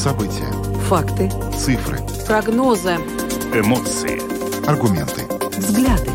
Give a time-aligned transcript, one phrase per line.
[0.00, 0.50] События.
[0.88, 1.28] Факты.
[1.54, 1.98] Цифры.
[2.26, 2.94] Прогнозы.
[3.52, 4.18] Эмоции.
[4.66, 5.26] Аргументы.
[5.58, 6.10] Взгляды.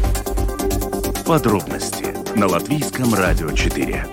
[1.24, 4.08] Подробности на Латвийском радио 4.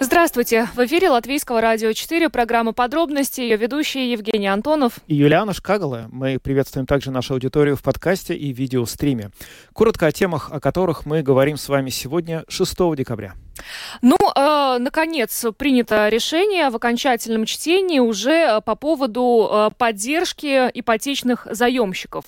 [0.00, 0.68] Здравствуйте!
[0.74, 6.08] В эфире Латвийского радио 4, программа «Подробности», ее ведущие Евгений Антонов и Юлиана Шкагала.
[6.12, 9.30] Мы приветствуем также нашу аудиторию в подкасте и видеостриме.
[9.72, 13.32] Коротко о темах, о которых мы говорим с вами сегодня, 6 декабря.
[14.02, 21.46] Ну, э, наконец, принято решение в окончательном чтении уже э, по поводу э, поддержки ипотечных
[21.50, 22.24] заемщиков.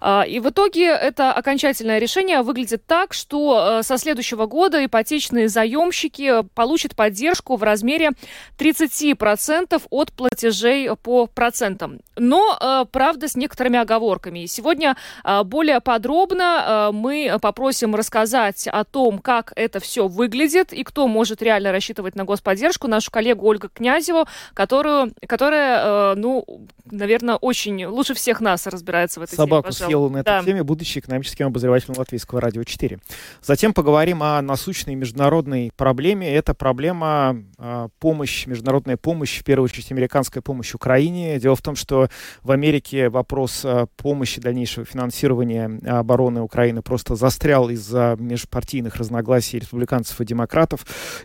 [0.00, 5.48] Э, и в итоге это окончательное решение выглядит так, что э, со следующего года ипотечные
[5.48, 8.10] заемщики получат поддержку в размере
[8.58, 12.00] 30% от платежей по процентам.
[12.16, 14.40] Но, э, правда, с некоторыми оговорками.
[14.40, 20.71] И сегодня э, более подробно э, мы попросим рассказать о том, как это все выглядит
[20.72, 26.44] и кто может реально рассчитывать на господдержку, нашу коллегу Ольгу Князеву, которую, которая, э, ну,
[26.90, 29.86] наверное, очень лучше всех нас разбирается в этой Собаку теме.
[29.86, 30.42] съела на этой Да.
[30.42, 32.98] теме, будучи экономическим обозревателем Латвийского радио 4.
[33.42, 36.32] Затем поговорим о насущной международной проблеме.
[36.34, 41.38] Это проблема э, помощь, международная помощь, в первую очередь американская помощь Украине.
[41.38, 42.08] Дело в том, что
[42.42, 50.20] в Америке вопрос э, помощи дальнейшего финансирования обороны Украины просто застрял из-за межпартийных разногласий республиканцев
[50.20, 50.61] и демократов.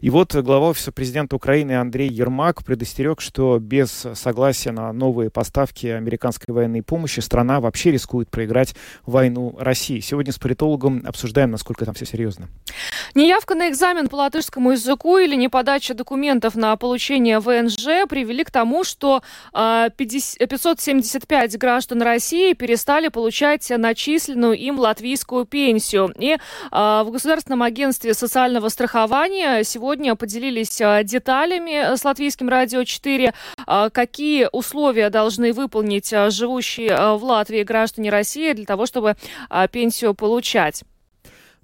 [0.02, 5.88] И вот глава офиса президента Украины Андрей Ермак предостерег, что без согласия на новые поставки
[5.88, 10.00] американской военной помощи страна вообще рискует проиграть войну России.
[10.00, 12.48] Сегодня с политологом обсуждаем, насколько там все серьезно.
[13.16, 18.84] Неявка на экзамен по латышскому языку или неподача документов на получение ВНЖ привели к тому,
[18.84, 19.22] что
[19.54, 26.14] э, 50 575 граждан России перестали получать начисленную им латвийскую пенсию.
[26.18, 26.38] И э,
[26.72, 29.27] в Государственном агентстве социального страхования
[29.64, 33.34] сегодня поделились э, деталями с Латвийским радио 4,
[33.68, 39.16] э, какие условия должны выполнить э, живущие в Латвии граждане России для того, чтобы
[39.72, 40.84] пенсию получать.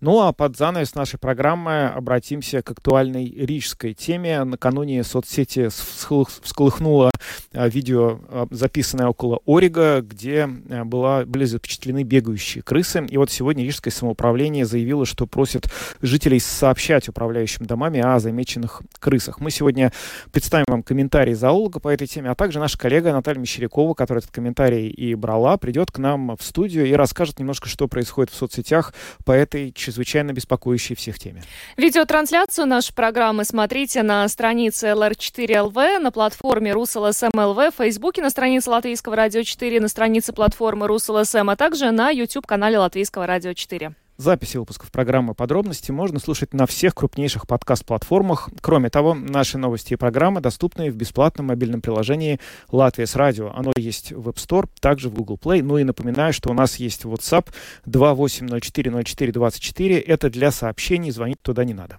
[0.04, 4.44] Ну а под занавес нашей программы обратимся к актуальной рижской теме.
[4.44, 7.10] Накануне соцсети всколыхнуло
[7.54, 13.06] а, видео, а, записанное около Орига, где а, была, были запечатлены бегающие крысы.
[13.10, 15.70] И вот сегодня Рижское самоуправление заявило, что просит
[16.02, 19.40] жителей сообщать управляющим домами о замеченных крысах.
[19.40, 19.94] Мы сегодня
[20.34, 24.36] представим вам комментарий зоолога по этой теме, а также наша коллега Наталья Мещерякова, которая этот
[24.36, 28.94] комментарий и брала, придет к нам в студию и расскажет немножко, что происходит в соцсетях
[29.24, 31.44] по этой чрезвычайно беспокоящей всех теме.
[31.78, 39.16] Видеотрансляцию нашей программы смотрите на странице LR4LV, на платформе RusLSM.LV, в Фейсбуке на странице Латвийского
[39.16, 43.94] радио 4, на странице платформы RusLSM, а также на YouTube-канале Латвийского радио 4.
[44.18, 48.52] Записи выпусков программы «Подробности» можно слушать на всех крупнейших подкаст-платформах.
[48.62, 52.40] Кроме того, наши новости и программы доступны в бесплатном мобильном приложении
[52.72, 53.52] «Латвия с радио».
[53.56, 55.64] Оно есть в App Store, также в Google Play.
[55.64, 57.48] Ну и напоминаю, что у нас есть WhatsApp
[57.88, 60.00] 28040424.
[60.00, 61.98] Это для сообщений, звонить туда не надо.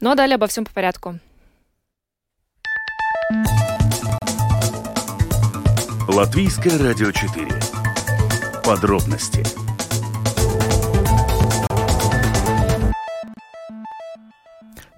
[0.00, 1.18] Ну а далее обо всем по порядку.
[6.06, 7.48] Латвийское радио 4.
[8.64, 9.69] Подробности.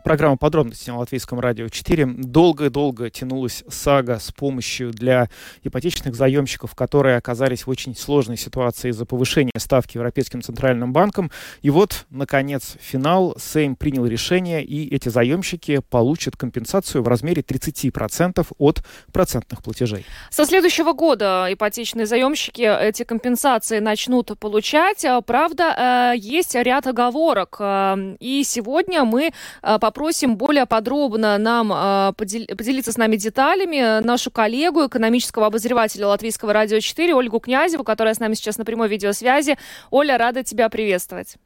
[0.05, 2.07] Программа подробностей на Латвийском радио 4.
[2.19, 5.29] Долго-долго тянулась сага с помощью для
[5.63, 11.31] ипотечных заемщиков, которые оказались в очень сложной ситуации из-за повышения ставки Европейским Центральным банком.
[11.63, 13.37] И вот, наконец, финал.
[13.39, 18.83] Сейм принял решение, и эти заемщики получат компенсацию в размере 30% от
[19.13, 20.05] процентных платежей.
[20.31, 25.07] Со следующего года ипотечные заемщики эти компенсации начнут получать.
[25.27, 27.57] Правда, э, есть ряд оговорок.
[27.61, 29.31] Э, И сегодня мы
[29.63, 31.71] э, попросим более подробно нам
[32.17, 38.15] подел- поделиться с нами деталями нашу коллегу, экономического обозревателя Латвийского радио 4, Ольгу Князеву, которая
[38.15, 39.59] с нами сейчас на прямой видеосвязи.
[39.91, 41.37] Оля, рада тебя приветствовать.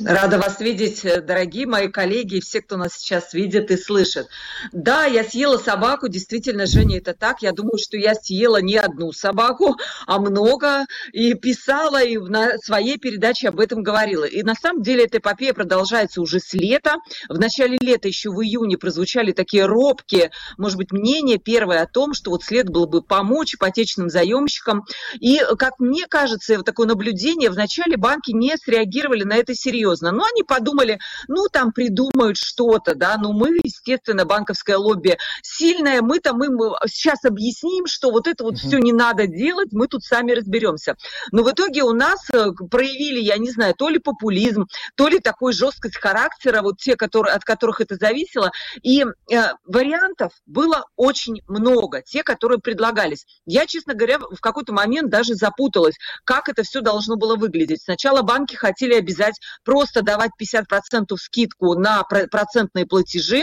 [0.00, 4.26] Рада вас видеть, э, дорогие мои коллеги и все, кто нас сейчас видит и слышит.
[4.72, 7.42] Да, я съела собаку, действительно, Женя, это так.
[7.42, 12.96] Я думаю, что я съела не одну собаку, а много, и писала, и на своей
[12.96, 14.24] передаче об этом говорила.
[14.24, 16.94] И на самом деле эта эпопея продолжается уже с лета.
[17.28, 22.14] В начале лета, еще в июне, прозвучали такие робкие, может быть, мнения первые о том,
[22.14, 24.86] что вот следовало бы помочь ипотечным заемщикам.
[25.20, 29.81] И, как мне кажется, вот такое наблюдение, вначале банки не среагировали на это серьезно.
[29.82, 30.12] Серьезно.
[30.12, 30.98] Но они подумали,
[31.28, 37.24] ну, там придумают что-то, да, ну, мы, естественно, банковское лобби сильное, мы там им сейчас
[37.24, 40.96] объясним, что вот это вот все не надо делать, мы тут сами разберемся.
[41.32, 45.18] Но в итоге у нас э, проявили, я не знаю, то ли популизм, то ли
[45.18, 48.50] такой жесткость характера, вот те, которые, от которых это зависело.
[48.82, 53.26] И э, вариантов было очень много, те, которые предлагались.
[53.46, 57.82] Я, честно говоря, в какой-то момент даже запуталась, как это все должно было выглядеть.
[57.82, 59.38] Сначала банки хотели обязать
[59.72, 63.42] просто давать 50% скидку на процентные платежи,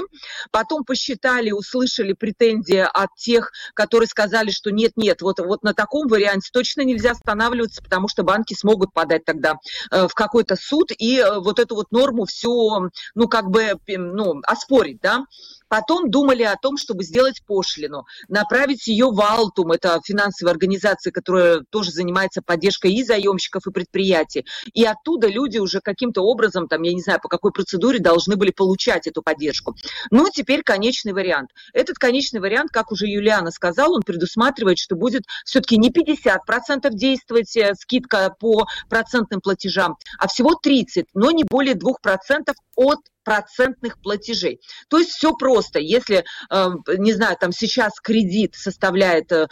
[0.51, 6.51] потом посчитали, услышали претензии от тех, которые сказали, что нет-нет, вот, вот на таком варианте
[6.53, 9.55] точно нельзя останавливаться, потому что банки смогут подать тогда
[9.89, 14.39] э, в какой-то суд и э, вот эту вот норму все, ну, как бы, ну,
[14.45, 15.25] оспорить, да.
[15.69, 21.63] Потом думали о том, чтобы сделать пошлину, направить ее в Алтум, это финансовая организация, которая
[21.69, 24.45] тоже занимается поддержкой и заемщиков, и предприятий.
[24.73, 28.51] И оттуда люди уже каким-то образом, там, я не знаю, по какой процедуре должны были
[28.51, 29.75] получать эту поддержку.
[30.11, 31.51] Ну, теперь конечный вариант.
[31.73, 37.55] Этот конечный вариант, как уже Юлиана сказала, он предусматривает, что будет все-таки не 50% действовать
[37.55, 42.99] э, скидка по процентным платежам, а всего 30, но не более 2% от
[43.29, 44.59] процентных платежей.
[44.87, 45.77] То есть все просто.
[45.77, 49.45] Если, эм, не знаю, там сейчас кредит составляет 6%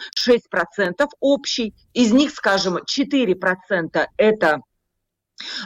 [0.98, 4.62] э, общий, из них, скажем, 4% это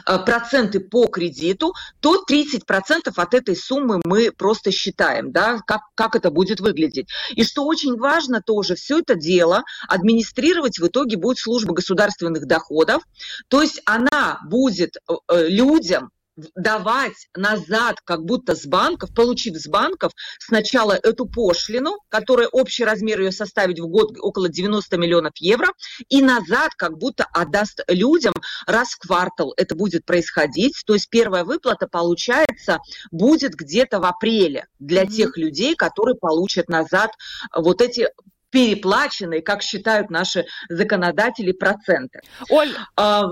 [0.05, 6.15] э, проценты по кредиту, то 30% от этой суммы мы просто считаем, да, как, как
[6.15, 7.09] это будет выглядеть.
[7.31, 13.01] И что очень важно тоже, все это дело администрировать в итоге будет служба государственных доходов,
[13.47, 16.11] то есть она будет э, людям
[16.55, 23.21] давать назад как будто с банков, получив с банков сначала эту пошлину, которая общий размер
[23.21, 25.69] ее составить в год около 90 миллионов евро,
[26.09, 28.33] и назад как будто отдаст людям
[28.65, 30.81] раз в квартал это будет происходить.
[30.85, 32.79] То есть первая выплата, получается,
[33.11, 35.11] будет где-то в апреле для mm-hmm.
[35.11, 37.11] тех людей, которые получат назад
[37.55, 38.09] вот эти
[38.49, 42.21] переплаченные, как считают наши законодатели, проценты.
[42.49, 43.23] Оль, а,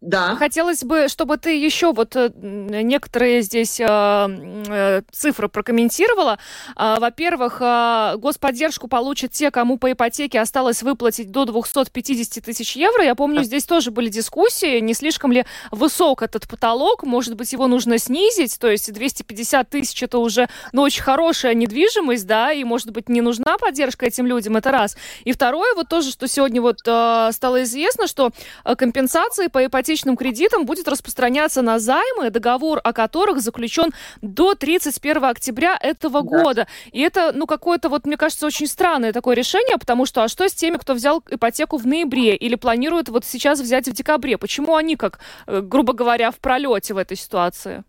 [0.00, 0.36] да.
[0.36, 6.38] Хотелось бы, чтобы ты еще вот э, некоторые здесь э, э, цифры прокомментировала.
[6.76, 13.02] Э, во-первых, э, господдержку получат те, кому по ипотеке осталось выплатить до 250 тысяч евро.
[13.02, 17.66] Я помню, здесь тоже были дискуссии, не слишком ли высок этот потолок, может быть, его
[17.66, 22.92] нужно снизить, то есть 250 тысяч это уже, ну, очень хорошая недвижимость, да, и, может
[22.92, 24.96] быть, не нужна поддержка этим людям, это раз.
[25.24, 28.30] И второе, вот тоже, что сегодня вот э, стало известно, что
[28.64, 34.54] э, компенсации по ипотеке ипотечным кредитам будет распространяться на займы, договор о которых заключен до
[34.54, 36.28] 31 октября этого да.
[36.28, 36.66] года.
[36.92, 40.46] И это, ну, какое-то, вот, мне кажется, очень странное такое решение, потому что, а что
[40.48, 44.36] с теми, кто взял ипотеку в ноябре или планирует вот сейчас взять в декабре?
[44.36, 47.84] Почему они, как, э, грубо говоря, в пролете в этой ситуации?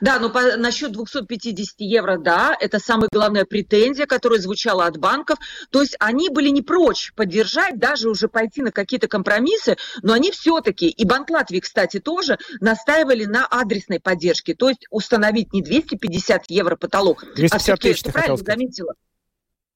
[0.00, 5.38] Да, но по, насчет 250 евро, да, это самая главная претензия, которая звучала от банков.
[5.70, 10.30] То есть они были не прочь поддержать, даже уже пойти на какие-то компромиссы, но они
[10.30, 16.50] все-таки, и Банк Латвии, кстати, тоже настаивали на адресной поддержке, то есть установить не 250
[16.50, 18.94] евро потолок, 250 а все-таки, ты правильно заметила,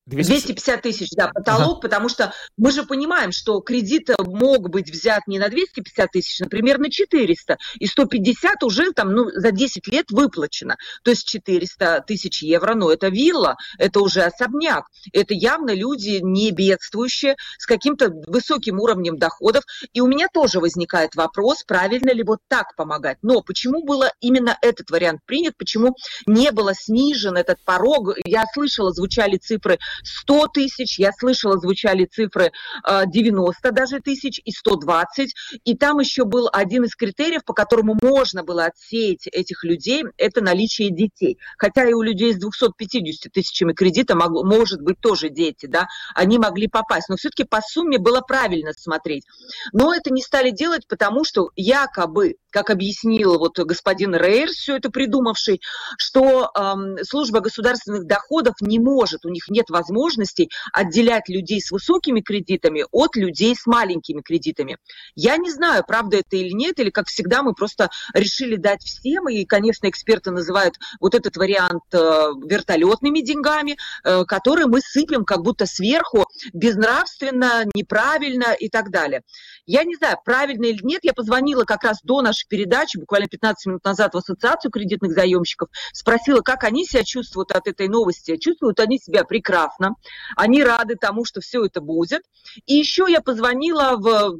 [0.06, 1.80] 250 тысяч, да, потолок, ага.
[1.80, 6.78] потому что мы же понимаем, что кредит мог быть взят не на 250 тысяч, например,
[6.78, 10.76] на 400, и 150 уже там, ну, за 10 лет выплачено.
[11.04, 14.86] То есть 400 тысяч евро, ну, это вилла, это уже особняк.
[15.12, 19.64] Это явно люди не бедствующие, с каким-то высоким уровнем доходов.
[19.92, 23.18] И у меня тоже возникает вопрос, правильно ли вот так помогать.
[23.22, 25.94] Но почему было именно этот вариант принят, почему
[26.26, 28.16] не было снижен этот порог?
[28.24, 32.52] Я слышала, звучали цифры 100 тысяч, я слышала, звучали цифры
[32.84, 35.34] 90 а, даже тысяч и 120.
[35.64, 40.42] И там еще был один из критериев, по которому можно было отсеять этих людей, это
[40.42, 41.38] наличие детей.
[41.58, 46.38] Хотя и у людей с 250 тысячами кредита могло, может быть тоже дети, да, они
[46.38, 47.08] могли попасть.
[47.08, 49.24] Но все-таки по сумме было правильно смотреть.
[49.72, 54.90] Но это не стали делать, потому что якобы как объяснил вот господин Рейер, все это
[54.90, 55.60] придумавший,
[55.98, 62.20] что э, служба государственных доходов не может, у них нет возможности отделять людей с высокими
[62.20, 64.76] кредитами от людей с маленькими кредитами.
[65.14, 69.28] Я не знаю, правда это или нет, или как всегда мы просто решили дать всем,
[69.28, 75.42] и, конечно, эксперты называют вот этот вариант э, вертолетными деньгами, э, которые мы сыпем как
[75.42, 79.22] будто сверху, безнравственно, неправильно и так далее.
[79.66, 83.28] Я не знаю, правильно или нет, я позвонила как раз до нашей нашей передачи буквально
[83.28, 88.36] 15 минут назад в Ассоциацию кредитных заемщиков, спросила, как они себя чувствуют от этой новости.
[88.36, 89.94] Чувствуют они себя прекрасно,
[90.36, 92.22] они рады тому, что все это будет.
[92.66, 94.38] И еще я позвонила в,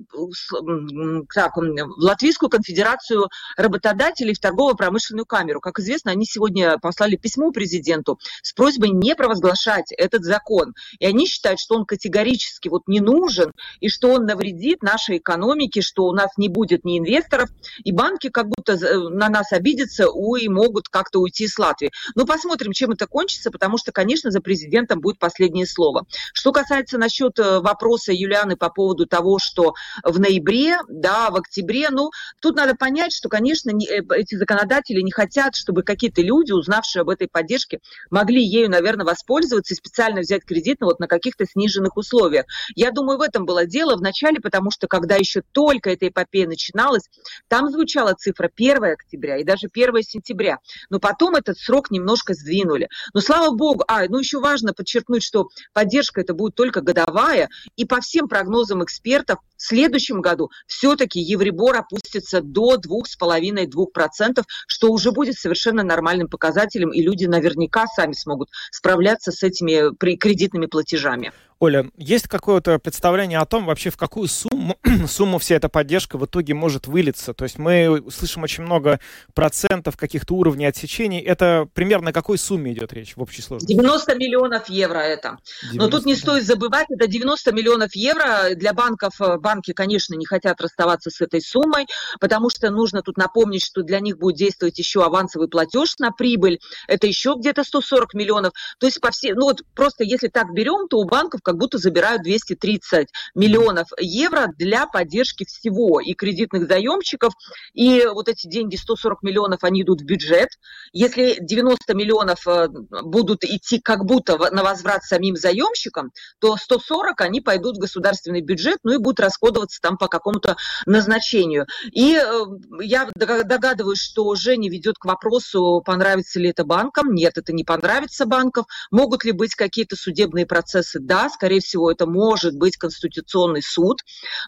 [1.34, 5.60] так, в Латвийскую конфедерацию работодателей в торгово-промышленную камеру.
[5.60, 10.74] Как известно, они сегодня послали письмо президенту с просьбой не провозглашать этот закон.
[10.98, 15.80] И они считают, что он категорически вот не нужен, и что он навредит нашей экономике,
[15.80, 17.48] что у нас не будет ни инвесторов,
[17.84, 20.06] и банки как будто э, на нас обидятся
[20.38, 21.90] и могут как-то уйти с Латвии.
[22.14, 26.06] Ну, посмотрим, чем это кончится, потому что, конечно, за президентом будет последнее слово.
[26.32, 31.90] Что касается насчет э, вопроса Юлианы по поводу того, что в ноябре, да, в октябре,
[31.90, 37.02] ну, тут надо понять, что, конечно, э, эти законодатели не хотят, чтобы какие-то люди, узнавшие
[37.02, 37.80] об этой поддержке,
[38.10, 42.46] могли ею, наверное, воспользоваться и специально взять кредит ну, вот на каких-то сниженных условиях.
[42.74, 47.08] Я думаю, в этом было дело вначале, потому что когда еще только эта эпопея начиналась,
[47.48, 50.58] там звучала цифра 1 октября и даже 1 сентября.
[50.88, 52.88] Но потом этот срок немножко сдвинули.
[53.12, 57.84] Но слава богу, а, ну еще важно подчеркнуть, что поддержка это будет только годовая, и
[57.84, 65.38] по всем прогнозам экспертов в следующем году все-таки Евробор опустится до 2,5-2%, что уже будет
[65.38, 71.32] совершенно нормальным показателем, и люди наверняка сами смогут справляться с этими кредитными платежами.
[71.62, 74.76] Оля, есть какое-то представление о том, вообще в какую сумму,
[75.06, 77.34] сумму вся эта поддержка в итоге может вылиться?
[77.34, 78.98] То есть мы слышим очень много
[79.32, 81.20] процентов каких-то уровней отсечений.
[81.20, 83.74] Это примерно о какой сумме идет речь в общей сложности?
[83.74, 85.38] 90 миллионов евро это.
[85.72, 88.56] Но тут не стоит забывать, это 90 миллионов евро.
[88.56, 91.86] Для банков, э, банки, конечно, не хотят расставаться с этой суммой,
[92.20, 96.58] потому что нужно тут напомнить, что для них будет действовать еще авансовый платеж на прибыль.
[96.88, 98.52] Это еще где-то 140 миллионов.
[98.78, 101.78] То есть по всей, ну вот просто если так берем, то у банков как будто
[101.78, 107.34] забирают 230 миллионов евро для поддержки всего и кредитных заемщиков,
[107.74, 110.48] и вот эти деньги, 140 миллионов, они идут в бюджет.
[110.92, 112.68] Если 90 миллионов э,
[113.02, 118.78] будут идти как будто на возврат самим заемщикам, то 140 они пойдут в государственный бюджет,
[118.82, 120.56] ну и будут расходоваться там по какому-то
[120.86, 121.66] назначению.
[121.92, 122.44] И э,
[122.80, 127.12] я догадываюсь, что Женя ведет к вопросу, понравится ли это банкам.
[127.12, 128.64] Нет, это не понравится банкам.
[128.90, 131.00] Могут ли быть какие-то судебные процессы?
[131.00, 133.98] Да, скорее всего, это может быть Конституционный суд.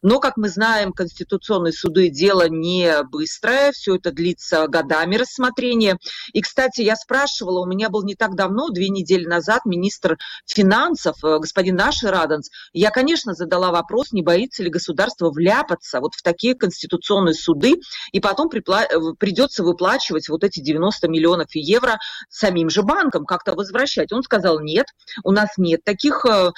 [0.02, 5.98] Но, как мы знаем, Конституционные суды дело не быстрое, все это длится годами рассмотрения.
[6.32, 11.16] И, кстати, я спрашивала, у меня был не так давно, две недели назад, министр финансов,
[11.24, 16.22] э, господин Наши Раданс, я, конечно, задала вопрос, не боится ли государство вляпаться вот в
[16.22, 17.76] такие конституционные суды,
[18.12, 23.54] и потом припла- э, придется выплачивать вот эти 90 миллионов евро самим же банкам, как-то
[23.54, 24.12] возвращать.
[24.12, 24.86] Он сказал, нет,
[25.22, 26.50] у нас нет таких э,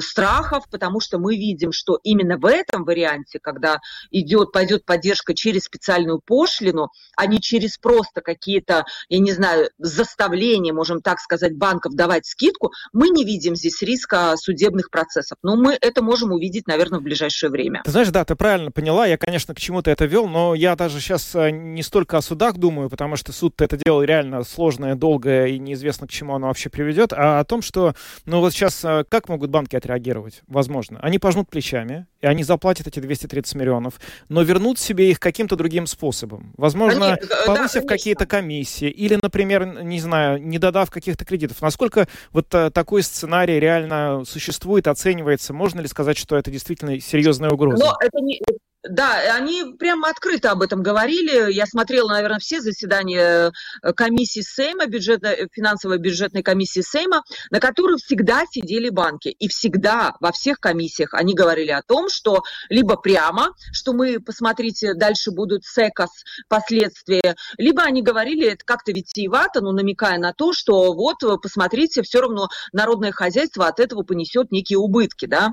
[0.00, 3.78] страхов, потому что мы видим, что именно в этом варианте, когда
[4.10, 10.72] идет, пойдет поддержка через специальную пошлину, а не через просто какие-то, я не знаю, заставления,
[10.72, 15.38] можем так сказать, банков давать скидку, мы не видим здесь риска судебных процессов.
[15.42, 17.59] Но мы это можем увидеть, наверное, в ближайшее время.
[17.84, 19.06] Ты знаешь, да, ты правильно поняла.
[19.06, 22.56] Я, конечно, к чему-то это вел, но я даже сейчас э, не столько о судах
[22.56, 26.70] думаю, потому что суд это дело реально сложное, долгое и неизвестно, к чему оно вообще
[26.70, 30.42] приведет, а о том, что, ну вот сейчас, э, как могут банки отреагировать?
[30.46, 30.98] Возможно.
[31.00, 33.94] Они пожмут плечами, и они заплатят эти 230 миллионов,
[34.28, 36.52] но вернут себе их каким-то другим способом.
[36.56, 41.60] Возможно, Они, повысив да, какие-то комиссии или, например, не знаю, не додав каких-то кредитов.
[41.62, 45.52] Насколько вот а, такой сценарий реально существует, оценивается?
[45.52, 47.84] Можно ли сказать, что это действительно серьезная угроза?
[47.84, 48.40] Но это не,
[48.82, 51.52] да, они прямо открыто об этом говорили.
[51.52, 57.60] Я смотрела, наверное, все заседания э, комиссии Сейма, бюджетной, э, финансовой бюджетной комиссии Сейма, на
[57.60, 59.28] которых всегда сидели банки.
[59.28, 64.94] И всегда во всех комиссиях они говорили о том, что либо прямо, что мы, посмотрите,
[64.94, 66.10] дальше будут секас
[66.48, 72.02] последствия, либо они говорили это как-то витиевато, но намекая на то, что вот, э, посмотрите,
[72.02, 75.26] все равно народное хозяйство от этого понесет некие убытки.
[75.26, 75.50] Да?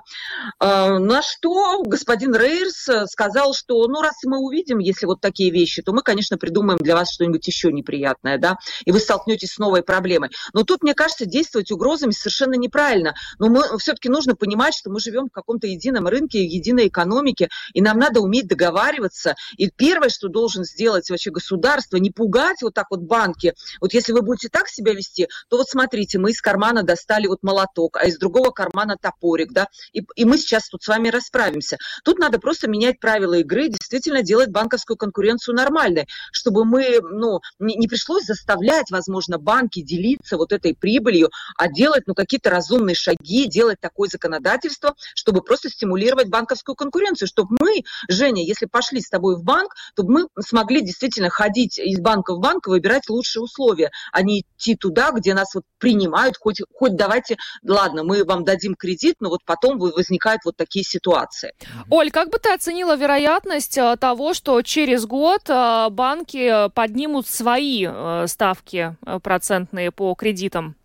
[0.60, 5.92] На что господин Рейерс сказал, что, ну, раз мы увидим, если вот такие вещи, то
[5.92, 10.30] мы, конечно, придумаем для вас что-нибудь еще неприятное, да, и вы столкнетесь с новой проблемой.
[10.54, 13.16] Но тут, мне кажется, действовать угрозами совершенно неправильно.
[13.40, 17.82] Но мы все-таки нужно понимать, что мы живем в каком-то едином рынке, единой экономике, и
[17.82, 19.36] нам надо уметь договариваться.
[19.58, 23.56] И первое, что должен сделать вообще государство, не пугать вот так вот банки.
[23.82, 27.42] Вот если вы будете так себя вести, то вот смотрите, мы из кармана достали вот
[27.42, 31.78] молоток, а из другого кармана топорик, да, и, и мы сейчас тут с вами расправимся.
[32.04, 37.76] Тут надо просто менять правила игры действительно делать банковскую конкуренцию нормальной, чтобы мы, ну, не,
[37.76, 43.48] не пришлось заставлять, возможно, банки делиться вот этой прибылью, а делать, ну, какие-то разумные шаги,
[43.48, 49.38] делать такое законодательство, чтобы просто стимулировать банковскую конкуренцию, чтобы мы, Женя, если пошли с тобой
[49.38, 53.90] в банк, то мы смогли действительно ходить из банка в банк и выбирать лучшие условия,
[54.12, 58.76] а не идти туда, где нас вот принимают, хоть, хоть давайте, ладно, мы вам дадим
[58.76, 61.54] кредит, но вот потом возникают вот такие ситуации.
[61.90, 67.88] Оль, как бы ты оценила вероятность э, того, что через год э, банки поднимут свои
[67.88, 70.76] э, ставки процентные по кредитам?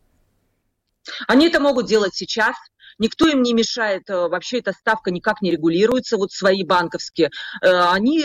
[1.26, 2.54] Они это могут делать сейчас,
[3.02, 7.30] никто им не мешает, э, вообще эта ставка никак не регулируется, вот свои банковские.
[7.60, 8.24] Э, они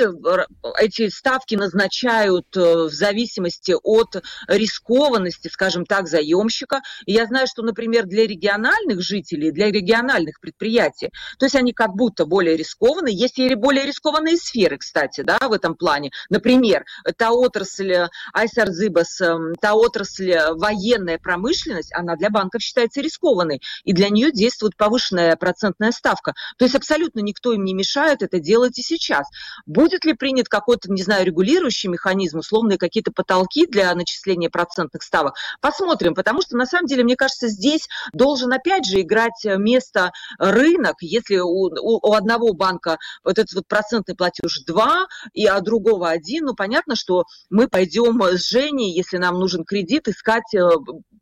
[0.79, 6.81] эти ставки назначают э, в зависимости от рискованности, скажем так, заемщика.
[7.05, 11.96] И я знаю, что, например, для региональных жителей, для региональных предприятий, то есть они как
[11.96, 13.10] будто более рискованы.
[13.12, 16.12] Есть и более рискованные сферы, кстати, да, в этом плане.
[16.29, 16.86] Например,
[17.17, 23.62] та отрасль Айсарзыбас, эм, та отрасль военная промышленность, она для банков считается рискованной.
[23.84, 26.34] И для нее действует действует повышенная процентная ставка.
[26.58, 29.28] То есть абсолютно никто им не мешает это делать и сейчас.
[29.66, 35.36] Будет ли принят какой-то, не знаю, регулирующий механизм, условные какие-то потолки для начисления процентных ставок?
[35.62, 40.96] Посмотрим, потому что на самом деле, мне кажется, здесь должен опять же играть место рынок.
[41.02, 46.10] Если у, у, у одного банка вот этот вот процентный платеж 2, и а другого
[46.10, 50.70] 1, ну понятно, что мы пойдем с Женей, если нам нужен кредит, искать э,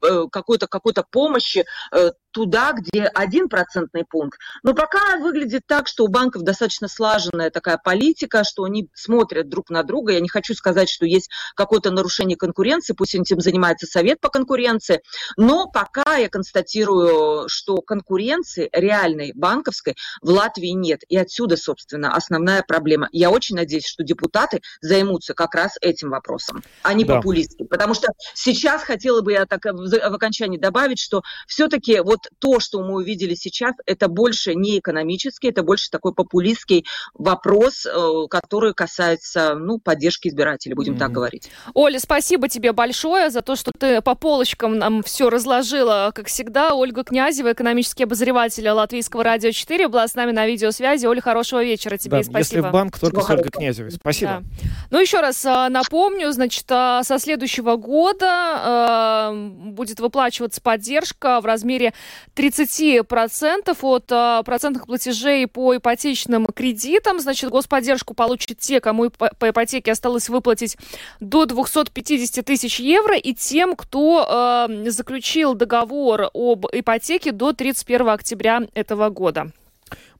[0.04, 4.38] э, какой-то какой-то помощи э, туда, где один процентный пункт.
[4.62, 9.70] Но пока выглядит так, что у банков достаточно слаженная такая политика, что они смотрят друг
[9.70, 10.12] на друга.
[10.12, 15.02] Я не хочу сказать, что есть какое-то нарушение конкуренции, пусть этим занимается совет по конкуренции,
[15.38, 21.04] но пока я констатирую, что конкуренции реальной банковской в Латвии нет.
[21.08, 23.08] И отсюда, собственно, основная проблема.
[23.14, 27.16] Я очень надеюсь, что депутаты займутся как раз этим вопросом, а не да.
[27.16, 27.64] популистски.
[27.64, 32.82] Потому что сейчас хотела бы я так в окончании добавить, что все-таки вот то, что
[32.82, 39.56] мы увидели сейчас, это больше не экономический, это больше такой популистский вопрос, э, который касается
[39.56, 41.00] ну, поддержки избирателей, будем mm-hmm.
[41.00, 41.52] так говорить.
[41.74, 46.74] Оля, спасибо тебе большое за то, что ты по полочкам нам все разложила, как всегда.
[46.74, 51.06] Ольга Князева, экономический обозреватель Латвийского радио 4, была с нами на видеосвязи.
[51.06, 52.40] Оля, хорошего вечера тебе да, спасибо.
[52.40, 53.92] Если в банк, только Всего с Ольгой Князевой.
[53.92, 54.44] Спасибо.
[54.44, 54.44] Да.
[54.92, 61.46] Ну, еще раз э, напомню, значит, э, со следующего года э, будет выплачиваться поддержка в
[61.46, 61.94] размере
[62.36, 67.20] 30% от а, процентных платежей по ипотечным кредитам.
[67.20, 70.78] Значит, господдержку получат те, кому по ипотеке осталось выплатить
[71.20, 78.62] до 250 тысяч евро, и тем, кто э, заключил договор об ипотеке до 31 октября
[78.74, 79.52] этого года.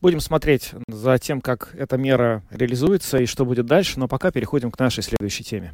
[0.02, 4.72] Будем смотреть за тем, как эта мера реализуется и что будет дальше, но пока переходим
[4.72, 5.74] к нашей следующей теме.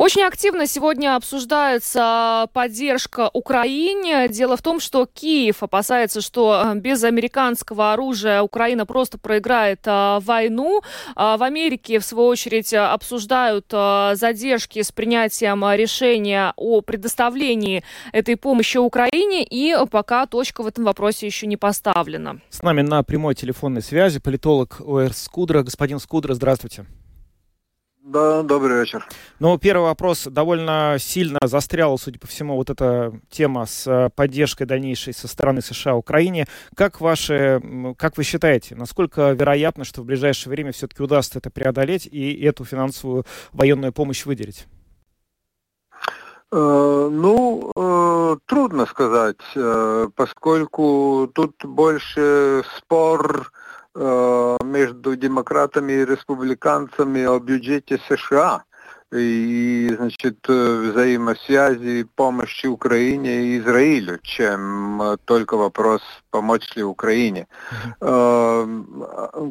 [0.00, 4.28] Очень активно сегодня обсуждается поддержка Украине.
[4.30, 10.20] Дело в том, что Киев опасается, что э, без американского оружия Украина просто проиграет а,
[10.20, 10.80] войну.
[11.16, 18.36] А, в Америке, в свою очередь, обсуждают а, задержки с принятием решения о предоставлении этой
[18.36, 22.40] помощи Украине, и пока точка в этом вопросе еще не поставлена.
[22.48, 25.62] С нами на прямой телефонной связи политолог ОР Скудра.
[25.62, 26.86] Господин Скудра, здравствуйте.
[28.02, 29.06] Да, добрый вечер.
[29.40, 30.24] Ну, первый вопрос.
[30.24, 35.60] Довольно сильно застряла, судя по всему, вот эта тема с э, поддержкой дальнейшей со стороны
[35.60, 36.46] США Украине.
[36.74, 37.60] Как, ваши,
[37.98, 42.64] как вы считаете, насколько вероятно, что в ближайшее время все-таки удастся это преодолеть и эту
[42.64, 44.66] финансовую военную помощь выделить?
[46.50, 49.36] Э, ну, э, трудно сказать,
[50.16, 53.52] поскольку тут больше спор
[53.94, 58.64] между демократами и республиканцами о бюджете США
[59.12, 66.00] и, значит, взаимосвязи помощи Украине и Израилю, чем только вопрос,
[66.30, 67.48] помочь ли Украине.
[68.00, 68.66] Э,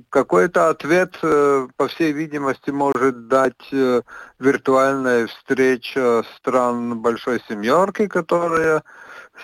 [0.09, 3.71] какой-то ответ, э, по всей видимости, может дать
[4.39, 8.83] виртуальная встреча стран Большой Семерки, которая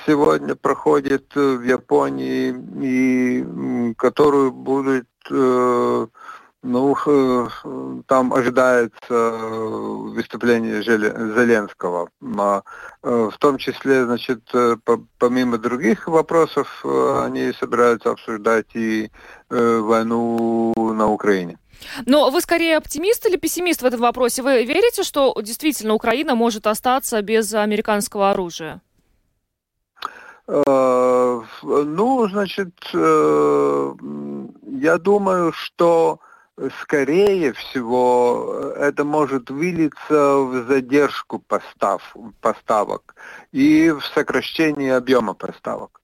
[0.05, 6.07] сегодня проходит в Японии и которую будет э,
[6.67, 7.47] Ну, э,
[8.07, 9.13] там ожидается
[10.15, 12.09] выступление Зеленского.
[12.37, 12.61] А,
[13.03, 14.41] в том числе, значит,
[15.19, 19.11] помимо других вопросов, они собираются обсуждать и
[19.49, 21.57] войну на Украине.
[22.05, 24.41] Но вы скорее оптимист или пессимист в этом вопросе?
[24.41, 28.81] Вы верите, что действительно Украина может остаться без американского оружия?
[30.47, 33.93] Э, ну, значит, э,
[34.63, 36.19] я думаю, что
[36.81, 43.15] скорее всего это может вылиться в задержку постав, поставок
[43.51, 46.01] и в сокращение объема поставок.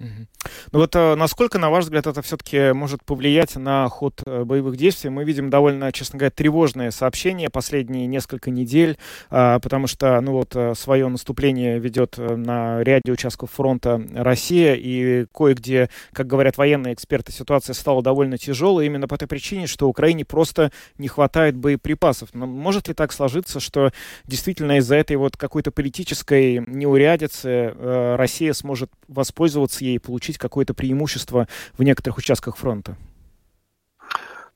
[0.00, 4.76] Ну вот э, насколько, на ваш взгляд, это все-таки может повлиять на ход э, боевых
[4.76, 5.08] действий?
[5.08, 8.98] Мы видим довольно, честно говоря, тревожные сообщения последние несколько недель,
[9.30, 15.26] а, потому что, ну вот, э, свое наступление ведет на ряде участков фронта Россия, и
[15.32, 20.24] кое-где, как говорят военные эксперты, ситуация стала довольно тяжелой именно по той причине, что Украине
[20.24, 22.30] просто не хватает боеприпасов.
[22.32, 23.92] Но может ли так сложиться, что
[24.24, 27.74] действительно из-за этой вот какой-то политической неурядицы
[28.16, 32.96] Россия сможет воспользоваться ей и получить какое-то преимущество в некоторых участках фронта?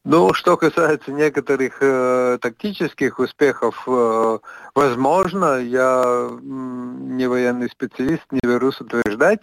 [0.05, 4.39] Ну, что касается некоторых э, тактических успехов, э,
[4.75, 9.43] возможно, я не военный специалист, не берусь утверждать,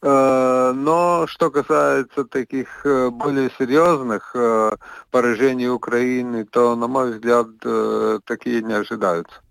[0.00, 4.76] э, но что касается таких э, более серьезных э,
[5.10, 9.42] поражений Украины, то, на мой взгляд, э, такие не ожидаются.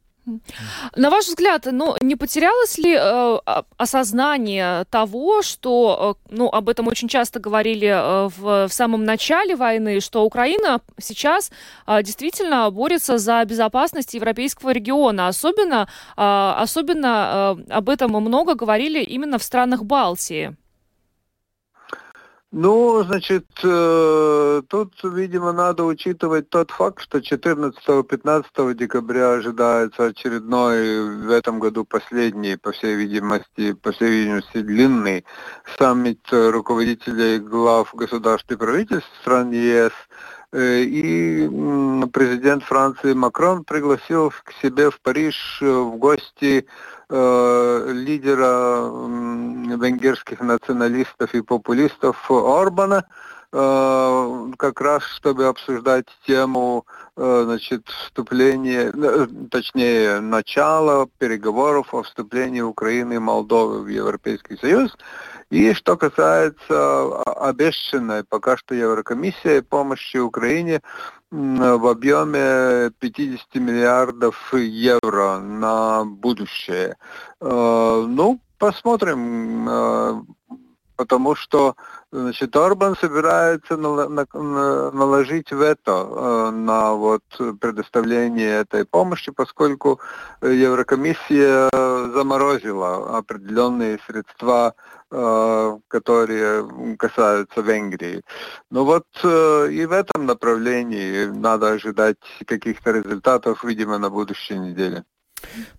[0.96, 3.38] На ваш взгляд, ну, не потерялось ли э,
[3.78, 9.56] осознание того, что, э, ну, об этом очень часто говорили э, в, в самом начале
[9.56, 11.52] войны, что Украина сейчас
[11.86, 15.28] э, действительно борется за безопасность европейского региона.
[15.28, 20.56] Особенно, э, особенно э, об этом много говорили именно в странах Балтии.
[22.58, 31.32] Ну, значит, э, тут, видимо, надо учитывать тот факт, что 14-15 декабря ожидается очередной, в
[31.32, 35.26] этом году последний, по всей видимости, по всей видимости, длинный
[35.78, 39.92] саммит руководителей глав государств и правительств стран ЕС.
[40.54, 41.50] Э, и
[42.14, 46.68] президент Франции Макрон пригласил к себе в Париж в гости
[47.08, 48.90] Э, лидера
[49.78, 53.06] венгерских националистов и популистов Орбана,
[53.52, 58.92] э, как раз чтобы обсуждать тему э, значит, вступления,
[59.52, 64.98] точнее, начала переговоров о вступлении Украины и Молдовы в Европейский Союз.
[65.52, 70.82] И что касается обещанной пока что Еврокомиссией помощи Украине
[71.36, 76.96] в объеме 50 миллиардов евро на будущее.
[77.42, 80.22] Э, ну, посмотрим, э,
[80.96, 81.76] потому что
[82.12, 87.24] значит, Орбан собирается наложить вето э, на вот
[87.60, 90.00] предоставление этой помощи, поскольку
[90.42, 91.70] Еврокомиссия
[92.14, 94.74] заморозила определенные средства
[95.12, 98.24] Э, которые касаются Венгрии.
[98.72, 104.58] Но ну вот э, и в этом направлении надо ожидать каких-то результатов, видимо, на будущей
[104.58, 105.06] неделе.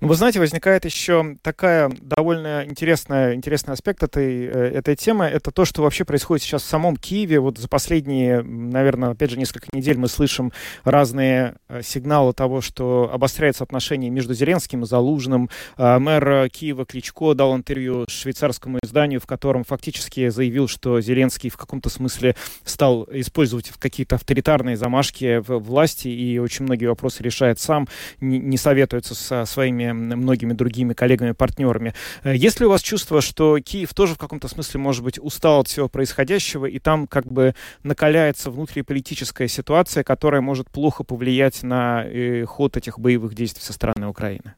[0.01, 5.25] Ну, вы знаете, возникает еще такая довольно интересная, интересный аспект этой, э, этой темы.
[5.27, 7.41] Это то, что вообще происходит сейчас в самом Киеве.
[7.41, 10.53] Вот за последние, наверное, опять же, несколько недель мы слышим
[10.85, 15.51] разные э, сигналы того, что обостряются отношения между Зеленским и Залужным.
[15.77, 21.57] Э, мэр Киева Кличко дал интервью швейцарскому изданию, в котором фактически заявил, что Зеленский в
[21.57, 27.89] каком-то смысле стал использовать какие-то авторитарные замашки в власти и очень многие вопросы решает сам,
[28.21, 31.95] не, советуется с своими многими другими коллегами-партнерами.
[32.25, 35.61] Э, есть ли у вас чувство, что Киев тоже в каком-то смысле, может быть, устал
[35.61, 42.05] от всего происходящего, и там как бы накаляется внутриполитическая ситуация, которая может плохо повлиять на
[42.05, 44.55] э, ход этих боевых действий со стороны Украины?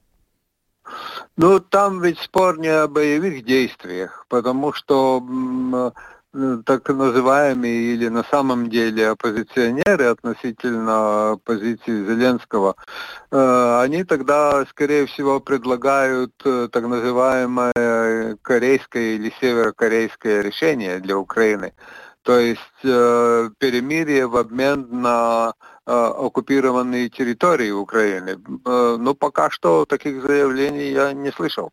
[1.36, 5.22] Ну, там ведь спор не о боевых действиях, потому что
[6.32, 12.76] так называемые или на самом деле оппозиционеры относительно позиции Зеленского,
[13.30, 21.72] э, они тогда, скорее всего, предлагают э, так называемое корейское или северокорейское решение для Украины.
[22.22, 25.54] То есть перемирие в обмен на
[25.86, 28.36] оккупированные территории Украины.
[28.66, 31.70] Но пока что таких заявлений я не слышал.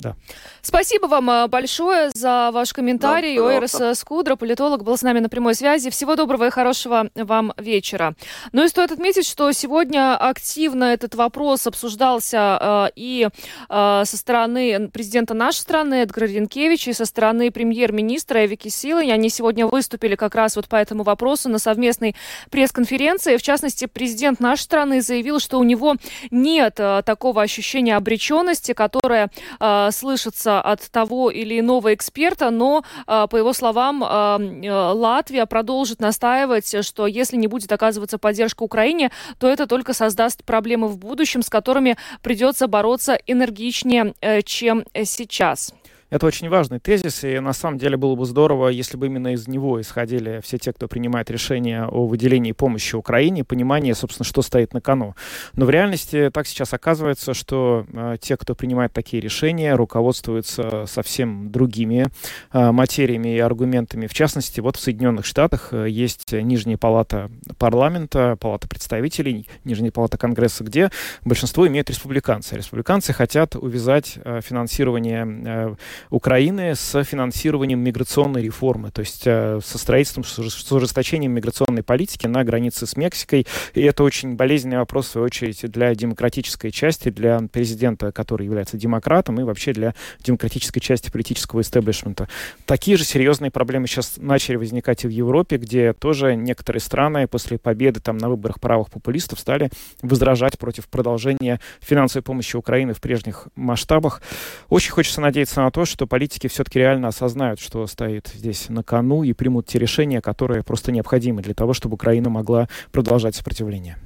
[0.00, 0.16] Да.
[0.60, 3.36] Спасибо вам э, большое за ваш комментарий.
[3.36, 5.90] Да, Ойрес Скудра, политолог, был с нами на прямой связи.
[5.90, 8.14] Всего доброго и хорошего вам вечера.
[8.52, 13.28] Ну и стоит отметить, что сегодня активно этот вопрос обсуждался э, и
[13.68, 19.10] э, со стороны президента нашей страны Эдгара Ренкевича, и со стороны премьер-министра Эвики Силы.
[19.10, 22.16] Они сегодня выступили как раз вот по этому вопросу на совместной
[22.50, 23.36] пресс-конференции.
[23.36, 25.96] В частности, президент нашей страны заявил, что у него
[26.30, 29.30] нет э, такого ощущения обреченности, которое
[29.60, 35.46] э, слышится от того или иного эксперта, но, а, по его словам, а, э, Латвия
[35.46, 40.98] продолжит настаивать, что если не будет оказываться поддержка Украине, то это только создаст проблемы в
[40.98, 45.72] будущем, с которыми придется бороться энергичнее, э, чем сейчас.
[46.14, 49.48] Это очень важный тезис, и на самом деле было бы здорово, если бы именно из
[49.48, 54.74] него исходили все те, кто принимает решения о выделении помощи Украине, понимание, собственно, что стоит
[54.74, 55.16] на кону.
[55.54, 61.50] Но в реальности так сейчас оказывается, что э, те, кто принимает такие решения, руководствуются совсем
[61.50, 62.06] другими
[62.52, 64.06] э, материями и аргументами.
[64.06, 70.16] В частности, вот в Соединенных Штатах э, есть Нижняя палата парламента, палата представителей, Нижняя палата
[70.16, 70.92] Конгресса, где
[71.24, 72.54] большинство имеют республиканцы.
[72.54, 75.74] Республиканцы хотят увязать э, финансирование э,
[76.10, 82.44] Украины с финансированием миграционной реформы, то есть э, со строительством, с ужесточением миграционной политики на
[82.44, 83.46] границе с Мексикой.
[83.74, 88.76] И это очень болезненный вопрос, в свою очередь, для демократической части, для президента, который является
[88.76, 92.28] демократом, и вообще для демократической части политического истеблишмента.
[92.66, 97.58] Такие же серьезные проблемы сейчас начали возникать и в Европе, где тоже некоторые страны после
[97.58, 99.70] победы там на выборах правых популистов стали
[100.02, 104.22] возражать против продолжения финансовой помощи Украины в прежних масштабах.
[104.68, 109.22] Очень хочется надеяться на то, что политики все-таки реально осознают, что стоит здесь на кону
[109.22, 113.98] и примут те решения, которые просто необходимы для того, чтобы Украина могла продолжать сопротивление.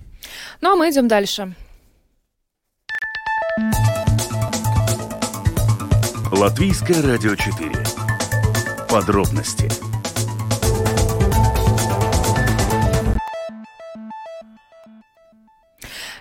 [0.61, 1.55] Ну а мы идем дальше.
[6.31, 7.73] Латвийское радио 4.
[8.89, 9.69] Подробности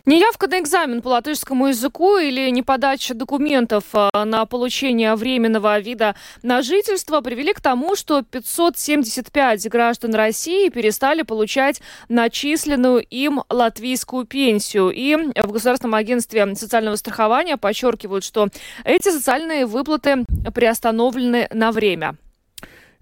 [0.08, 6.62] Неявка на экзамен по латышскому языку или неподача документов а, на получение временного вида на
[6.62, 14.91] жительство привели к тому, что 575 граждан России перестали получать начисленную им латвийскую пенсию.
[14.91, 18.48] И в Государственном агентстве социального страхования подчеркивают, что
[18.86, 20.24] эти социальные выплаты
[20.56, 22.15] приостановлены на время.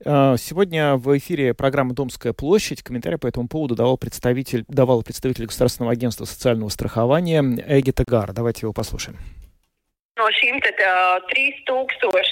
[0.08, 5.48] А, сегодня в эфире программы «Домская площадь» комментарий по этому поводу давал представитель, давал представитель
[5.48, 8.32] Государственного агентства социального страхования Эги Тагар.
[8.32, 9.18] Давайте его послушаем.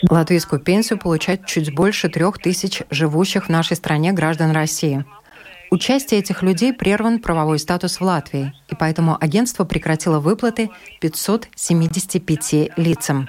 [0.10, 5.04] Латвийскую пенсию получают чуть больше трех тысяч живущих в нашей стране граждан России.
[5.72, 10.70] Участие этих людей прерван правовой статус в Латвии, и поэтому агентство прекратило выплаты
[11.02, 13.28] 575 лицам.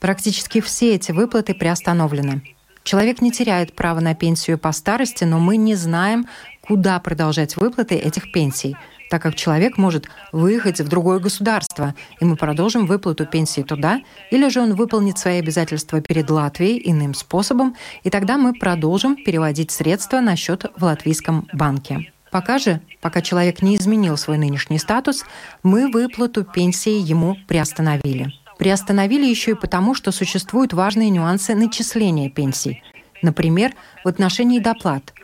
[0.00, 2.49] Практически все эти выплаты приостановлены.
[2.82, 6.26] Человек не теряет право на пенсию по старости, но мы не знаем,
[6.62, 8.76] куда продолжать выплаты этих пенсий,
[9.10, 14.48] так как человек может выехать в другое государство, и мы продолжим выплату пенсии туда, или
[14.48, 20.20] же он выполнит свои обязательства перед Латвией иным способом, и тогда мы продолжим переводить средства
[20.20, 22.12] на счет в латвийском банке.
[22.30, 25.24] Пока же, пока человек не изменил свой нынешний статус,
[25.64, 32.82] мы выплату пенсии ему приостановили приостановили еще и потому, что существуют важные нюансы начисления пенсий.
[33.22, 33.72] Например,
[34.04, 35.14] в отношении доплат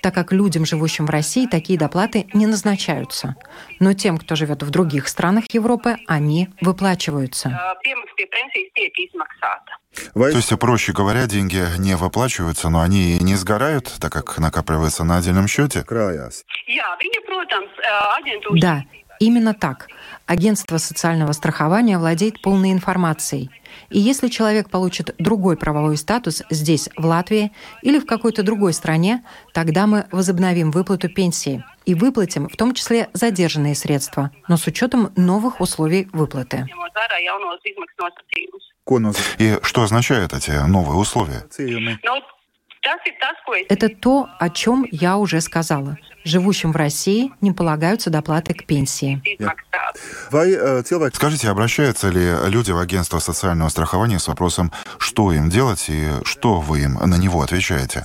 [0.00, 3.34] так как людям, живущим в России, такие доплаты не назначаются.
[3.80, 7.74] Но тем, кто живет в других странах Европы, они выплачиваются.
[10.14, 15.02] То есть, проще говоря, деньги не выплачиваются, но они и не сгорают, так как накапливаются
[15.02, 15.84] на отдельном счете?
[18.60, 18.84] Да,
[19.18, 19.88] именно так.
[20.26, 23.50] Агентство социального страхования владеет полной информацией.
[23.90, 27.52] И если человек получит другой правовой статус здесь, в Латвии
[27.82, 33.08] или в какой-то другой стране, тогда мы возобновим выплату пенсии и выплатим в том числе
[33.12, 36.66] задержанные средства, но с учетом новых условий выплаты.
[39.38, 41.44] И что означают эти новые условия?
[43.68, 45.96] Это то, о чем я уже сказала.
[46.24, 49.22] Живущим в России не полагаются доплаты к пенсии.
[50.32, 50.82] Э,
[51.12, 56.60] Скажите, обращаются ли люди в агентство социального страхования с вопросом, что им делать и что
[56.60, 58.04] вы им на него отвечаете?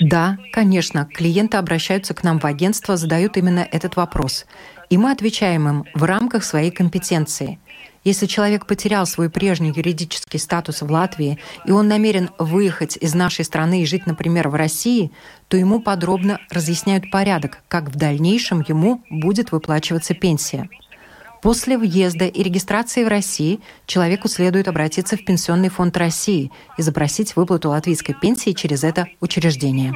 [0.00, 1.08] Да, конечно.
[1.12, 4.46] Клиенты обращаются к нам в агентство, задают именно этот вопрос.
[4.88, 7.58] И мы отвечаем им в рамках своей компетенции–
[8.04, 13.44] если человек потерял свой прежний юридический статус в Латвии, и он намерен выехать из нашей
[13.44, 15.12] страны и жить, например, в России,
[15.48, 20.68] то ему подробно разъясняют порядок, как в дальнейшем ему будет выплачиваться пенсия.
[21.42, 27.36] После въезда и регистрации в России человеку следует обратиться в Пенсионный фонд России и запросить
[27.36, 29.94] выплату латвийской пенсии через это учреждение.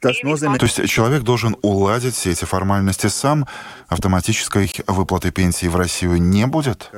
[0.00, 3.46] То есть человек должен уладить все эти формальности сам,
[3.88, 6.90] автоматической выплаты пенсии в Россию не будет?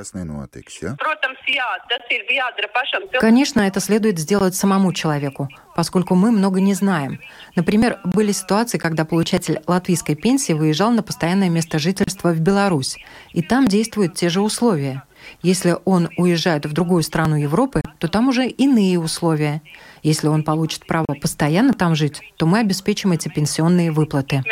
[3.19, 7.19] Конечно, это следует сделать самому человеку, поскольку мы много не знаем.
[7.55, 12.97] Например, были ситуации, когда получатель латвийской пенсии выезжал на постоянное место жительства в Беларусь,
[13.33, 15.03] и там действуют те же условия.
[15.41, 19.61] Если он уезжает в другую страну Европы, то там уже иные условия.
[20.03, 24.43] Если он получит право постоянно там жить, то мы обеспечим эти пенсионные выплаты.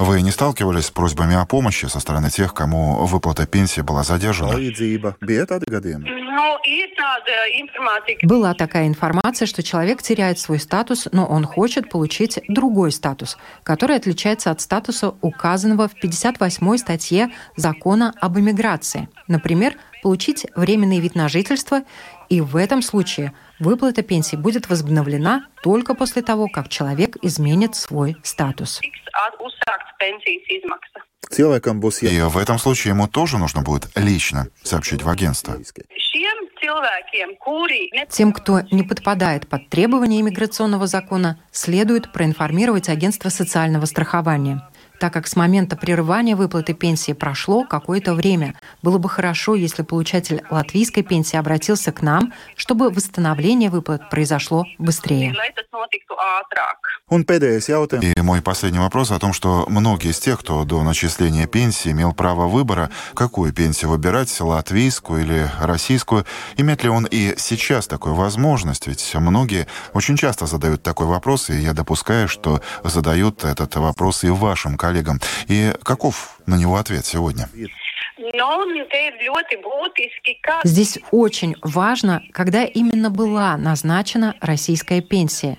[0.00, 4.58] Вы не сталкивались с просьбами о помощи со стороны тех, кому выплата пенсии была задержана?
[8.22, 13.96] Была такая информация, что человек теряет свой статус, но он хочет получить другой статус, который
[13.96, 19.08] отличается от статуса, указанного в 58 статье Закона об иммиграции.
[19.28, 21.82] Например, получить временный вид на жительство,
[22.28, 28.16] и в этом случае выплата пенсии будет возобновлена только после того, как человек изменит свой
[28.22, 28.80] статус.
[31.38, 35.56] И в этом случае ему тоже нужно будет лично сообщить в агентство.
[38.10, 44.62] Тем, кто не подпадает под требования иммиграционного закона, следует проинформировать агентство социального страхования
[45.02, 48.54] так как с момента прерывания выплаты пенсии прошло какое-то время.
[48.82, 55.34] Было бы хорошо, если получатель латвийской пенсии обратился к нам, чтобы восстановление выплат произошло быстрее.
[58.00, 62.12] И мой последний вопрос о том, что многие из тех, кто до начисления пенсии имел
[62.12, 66.24] право выбора, какую пенсию выбирать, латвийскую или российскую,
[66.56, 68.86] имеет ли он и сейчас такую возможность?
[68.86, 74.28] Ведь многие очень часто задают такой вопрос, и я допускаю, что задают этот вопрос и
[74.28, 75.20] в вашем коллегам коллегам.
[75.48, 77.48] И каков на него ответ сегодня?
[80.64, 85.56] Здесь очень важно, когда именно была назначена российская пенсия.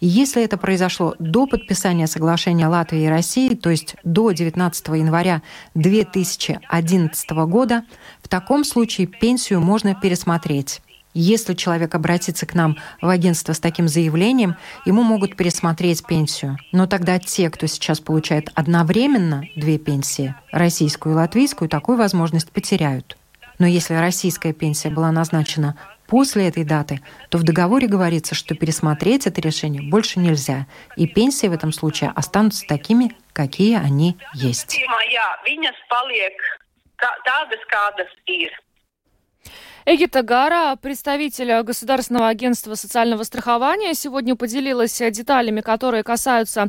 [0.00, 5.42] Если это произошло до подписания соглашения Латвии и России, то есть до 19 января
[5.74, 7.84] 2011 года,
[8.22, 10.80] в таком случае пенсию можно пересмотреть.
[11.14, 16.58] Если человек обратится к нам в агентство с таким заявлением, ему могут пересмотреть пенсию.
[16.72, 23.16] Но тогда те, кто сейчас получает одновременно две пенсии, российскую и латвийскую, такую возможность потеряют.
[23.60, 25.76] Но если российская пенсия была назначена
[26.08, 31.46] после этой даты, то в договоре говорится, что пересмотреть это решение больше нельзя, и пенсии
[31.46, 34.76] в этом случае останутся такими, какие они есть.
[39.86, 46.68] Эгита Гара, представитель Государственного агентства социального страхования, сегодня поделилась деталями, которые касаются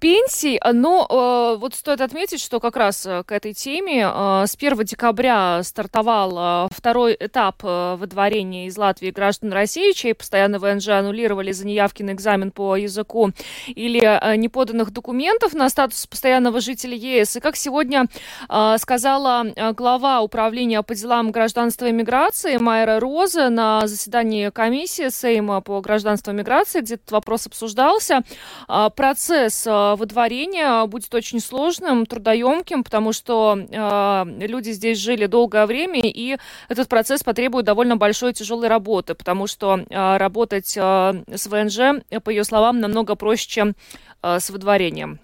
[0.00, 0.58] пенсий.
[0.72, 5.62] Но э, вот стоит отметить, что как раз к этой теме э, с 1 декабря
[5.64, 11.66] стартовал э, второй этап э, выдворения из Латвии граждан России, чей постоянно ВНЖ аннулировали за
[11.66, 13.32] неявки на экзамен по языку
[13.66, 17.36] или э, неподанных документов на статус постоянного жителя ЕС.
[17.36, 18.06] И как сегодня
[18.48, 24.50] э, сказала э, глава управления по делам гражданства и миграции, миграции Майра Роза на заседании
[24.50, 28.22] комиссии Сейма по гражданству и миграции, где этот вопрос обсуждался.
[28.68, 35.66] А, процесс а, выдворения будет очень сложным, трудоемким, потому что а, люди здесь жили долгое
[35.66, 36.36] время, и
[36.68, 42.80] этот процесс потребует довольно большой тяжелой работы, потому что работать с ВНЖ, по ее словам,
[42.80, 43.76] намного проще, чем
[44.22, 45.20] с выдворением.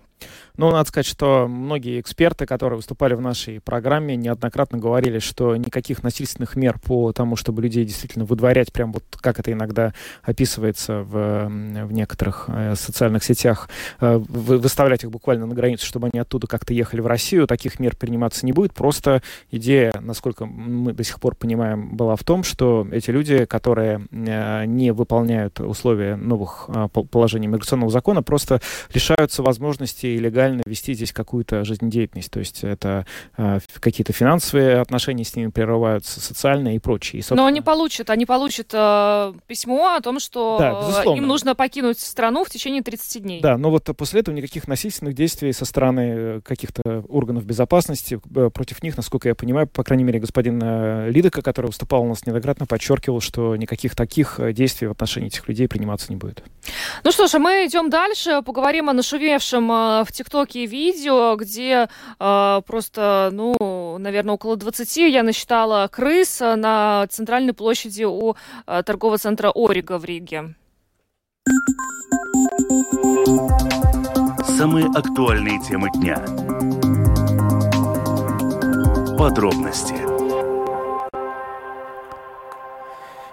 [0.58, 6.02] Ну, надо сказать, что многие эксперты, которые выступали в нашей программе, неоднократно говорили, что никаких
[6.02, 11.48] насильственных мер по тому, чтобы людей действительно выдворять, прям вот как это иногда описывается в,
[11.48, 16.74] в некоторых э, социальных сетях, э, выставлять их буквально на границу, чтобы они оттуда как-то
[16.74, 18.74] ехали в Россию, таких мер приниматься не будет.
[18.74, 24.06] Просто идея, насколько мы до сих пор понимаем, была в том, что эти люди, которые
[24.10, 26.68] э, не выполняют условия новых
[27.10, 28.60] положений миграционного закона, просто
[28.92, 32.30] лишаются возможности легально легально вести здесь какую-то жизнедеятельность.
[32.30, 37.22] То есть это э, какие-то финансовые отношения с ними прерываются, социальные и прочие.
[37.22, 42.00] И, Но они получат, они получат э, письмо о том, что да, им нужно покинуть
[42.00, 43.40] страну в течение 30 дней.
[43.40, 48.50] Да, но вот после этого никаких насильственных действий со стороны э, каких-то органов безопасности э,
[48.52, 52.26] против них, насколько я понимаю, по крайней мере, господин э, Лидока, который выступал у нас
[52.26, 56.42] неоднократно, подчеркивал, что никаких таких действий в отношении этих людей приниматься не будет.
[57.04, 61.88] Ну что ж, а мы идем дальше, поговорим о нашумевшем в ТикТоке ТикТоке видео, где
[62.18, 68.34] э, просто, ну, наверное, около 20 я насчитала крыс на центральной площади у
[68.66, 70.54] э, торгового центра Орига в Риге.
[74.56, 76.16] Самые актуальные темы дня
[79.18, 80.11] Подробности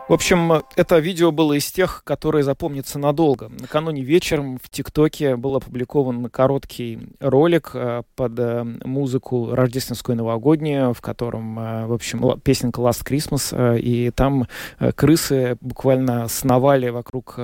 [0.10, 3.52] В общем, это видео было из тех, которые запомнятся надолго.
[3.60, 10.96] Накануне вечером в ТикТоке был опубликован короткий ролик э, под э, музыку рождественскую и новогоднюю,
[10.96, 14.48] в котором, э, в общем, песенка Last Christmas, и там
[14.96, 17.38] крысы буквально сновали вокруг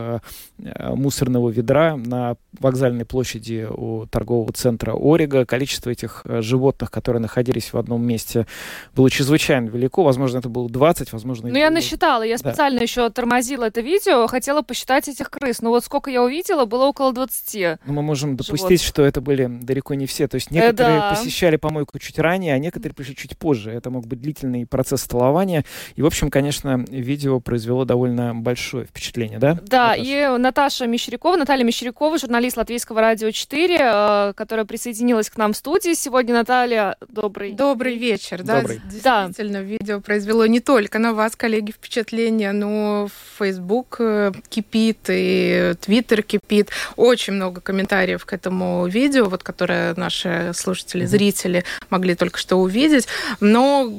[0.57, 5.45] мусорного ведра на вокзальной площади у торгового центра Орига.
[5.45, 8.47] Количество этих животных, которые находились в одном месте,
[8.95, 10.03] было чрезвычайно велико.
[10.03, 11.49] Возможно, это было 20, возможно...
[11.49, 12.23] Ну, я насчитала.
[12.23, 15.61] Я да специально еще тормозила это видео, хотела посчитать этих крыс.
[15.61, 17.79] Но вот сколько я увидела, было около 20.
[17.85, 20.27] Ну, мы можем допустить, что это были далеко не все.
[20.27, 21.09] То есть э, некоторые да.
[21.11, 23.71] посещали помойку чуть ранее, а некоторые пришли чуть позже.
[23.71, 25.65] Это мог быть длительный процесс столования.
[25.95, 29.59] И, в общем, конечно, видео произвело довольно большое впечатление, да?
[29.65, 30.01] Да, Наташа?
[30.01, 35.57] и Наташа Мещерякова, Наталья Мещерякова, журналист Латвийского радио 4, э, которая присоединилась к нам в
[35.57, 35.93] студии.
[35.93, 37.53] Сегодня, Наталья, добрый...
[37.53, 38.43] Добрый вечер.
[38.43, 38.81] Да, добрый.
[38.85, 39.61] действительно, да.
[39.61, 46.21] видео произвело не только на вас, коллеги, впечатление, обсуждения, но Facebook э, кипит и Twitter
[46.21, 46.69] кипит.
[46.95, 53.07] Очень много комментариев к этому видео, вот которое наши слушатели, зрители могли только что увидеть.
[53.39, 53.91] Но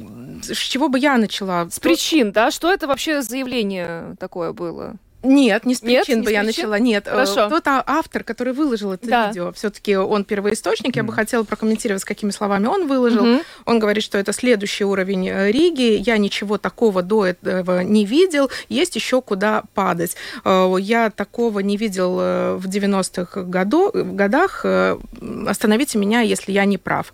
[0.42, 1.68] с чего бы я начала?
[1.70, 2.50] С причин, да?
[2.50, 4.96] Что это вообще заявление такое было?
[5.26, 6.70] Нет, не с причин Нет, бы я причин?
[6.70, 6.78] начала.
[6.78, 7.48] Нет, э, Хорошо.
[7.48, 9.28] тот а, автор, который выложил это да.
[9.28, 10.94] видео, все-таки он первоисточник.
[10.94, 10.98] Mm.
[10.98, 13.24] Я бы хотела прокомментировать, с какими словами он выложил.
[13.24, 13.44] Mm-hmm.
[13.64, 16.00] Он говорит, что это следующий уровень э, Риги.
[16.00, 18.50] Я ничего такого до этого не видел.
[18.68, 20.16] Есть еще куда падать.
[20.44, 24.64] Э, я такого не видел в 90-х году, годах.
[25.46, 27.12] Остановите меня, если я не прав.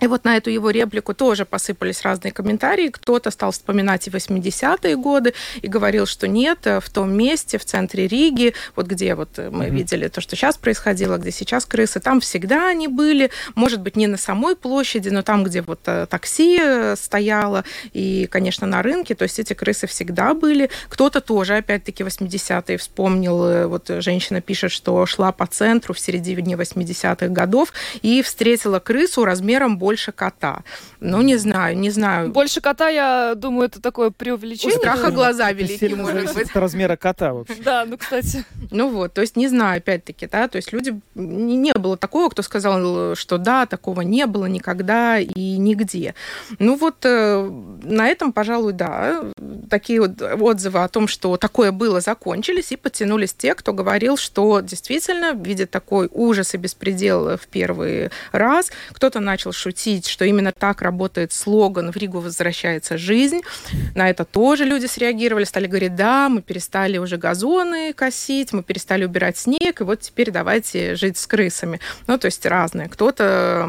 [0.00, 2.88] И вот на эту его реплику тоже посыпались разные комментарии.
[2.88, 8.08] Кто-то стал вспоминать и 80-е годы и говорил, что нет, в том месте, в центре
[8.08, 9.70] Риги, вот где вот мы mm-hmm.
[9.70, 13.30] видели то, что сейчас происходило, где сейчас крысы, там всегда они были.
[13.54, 18.26] Может быть, не на самой площади, но там, где вот э, такси э, стояло, и,
[18.30, 19.14] конечно, на рынке.
[19.14, 20.70] То есть эти крысы всегда были.
[20.88, 23.44] Кто-то тоже, опять-таки, 80-е вспомнил.
[23.44, 27.72] Э, вот женщина пишет, что шла по центру в середине 80-х годов
[28.02, 30.62] и встретила крысу размером больше кота.
[31.00, 32.30] Ну, не знаю, не знаю.
[32.30, 34.78] Больше кота, я думаю, это такое преувеличение.
[34.78, 36.56] У страха глаза великие, может быть.
[36.56, 37.56] Размера кота вообще.
[37.62, 38.46] Да, ну, кстати.
[38.70, 40.98] Ну вот, то есть не знаю, опять-таки, да, то есть люди...
[41.14, 46.14] Не было такого, кто сказал, что да, такого не было никогда и нигде.
[46.58, 47.50] Ну вот э,
[47.82, 49.22] на этом, пожалуй, да,
[49.68, 54.60] такие вот отзывы о том, что такое было, закончились, и подтянулись те, кто говорил, что
[54.60, 58.70] действительно видит такой ужас и беспредел в первый раз.
[58.92, 63.40] Кто-то начал шутить шутить, что именно так работает слоган «В Ригу возвращается жизнь».
[63.94, 69.04] На это тоже люди среагировали, стали говорить, да, мы перестали уже газоны косить, мы перестали
[69.04, 71.80] убирать снег, и вот теперь давайте жить с крысами.
[72.06, 72.88] Ну, то есть разные.
[72.88, 73.68] Кто-то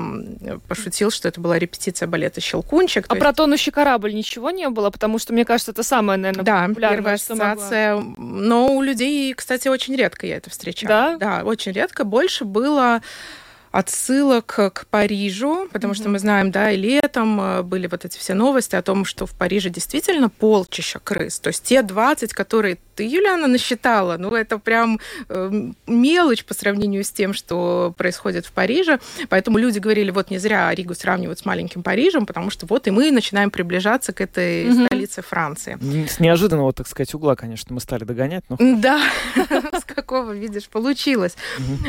[0.67, 3.05] пошутил, что это была репетиция балета «Щелкунчик».
[3.09, 4.89] А про тонущий корабль ничего не было?
[4.89, 7.95] Потому что, мне кажется, это самое, наверное, да, первая ассоциация.
[8.17, 11.17] Но у людей, кстати, очень редко я это встречала.
[11.19, 11.39] Да?
[11.41, 12.03] Да, очень редко.
[12.03, 13.01] Больше было
[13.75, 15.97] отсылок к Парижу, потому mm-hmm.
[15.97, 19.25] что мы знаем, да, и летом э, были вот эти все новости о том, что
[19.25, 21.39] в Париже действительно полчища крыс.
[21.39, 27.09] То есть те 20, которые Юлиана, насчитала, ну, это прям э, мелочь по сравнению с
[27.09, 28.99] тем, что происходит в Париже.
[29.29, 32.91] Поэтому люди говорили, вот не зря Ригу сравнивают с маленьким Парижем, потому что вот и
[32.91, 34.85] мы начинаем приближаться к этой mm-hmm.
[34.85, 35.77] столице Франции.
[36.07, 38.43] С неожиданного, так сказать, угла, конечно, мы стали догонять.
[38.49, 38.57] Но...
[38.59, 39.01] Да,
[39.79, 41.35] с какого, видишь, получилось.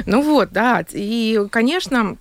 [0.06, 0.84] Ну вот, да.
[0.92, 2.16] И, конечно,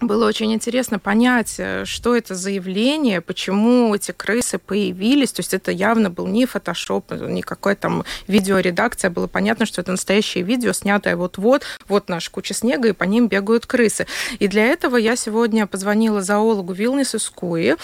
[0.00, 5.32] было очень интересно понять, э, что это за явление, почему эти крысы появились.
[5.32, 9.10] То есть это явно был не фотошоп, не какая там видеоредакция.
[9.10, 11.62] Было понятно, что это настоящее видео, снятое вот-вот.
[11.88, 14.06] Вот наша куча снега, и по ним бегают крысы.
[14.38, 17.76] И для этого я сегодня позвонила зоологу Вилнису Скуи,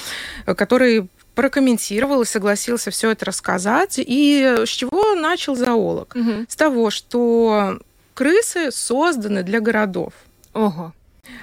[0.45, 3.95] э, который прокомментировал и согласился все это рассказать.
[3.97, 6.15] И с чего начал зоолог?
[6.15, 6.45] Угу.
[6.47, 7.79] С того, что
[8.13, 10.13] крысы созданы для городов.
[10.53, 10.93] Ого.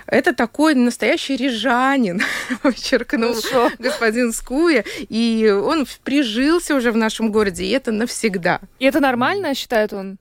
[0.08, 2.22] Это такой настоящий рижанин,
[2.62, 3.72] подчеркнул Хорошо.
[3.78, 8.60] господин Скуя, и он прижился уже в нашем городе, и это навсегда.
[8.80, 10.18] И это нормально, считает он?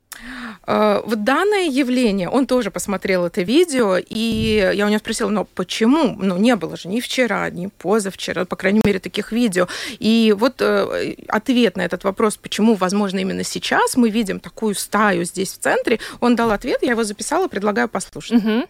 [0.65, 5.45] А, вот данное явление, он тоже посмотрел это видео, и я у него спросила, но
[5.45, 6.17] почему?
[6.19, 9.69] Ну, не было же ни вчера, ни позавчера, по крайней мере, таких видео.
[9.99, 15.25] И вот э, ответ на этот вопрос, почему, возможно, именно сейчас мы видим такую стаю
[15.25, 18.45] здесь в центре, он дал ответ, я его записала, предлагаю послушать.
[18.45, 18.69] Угу.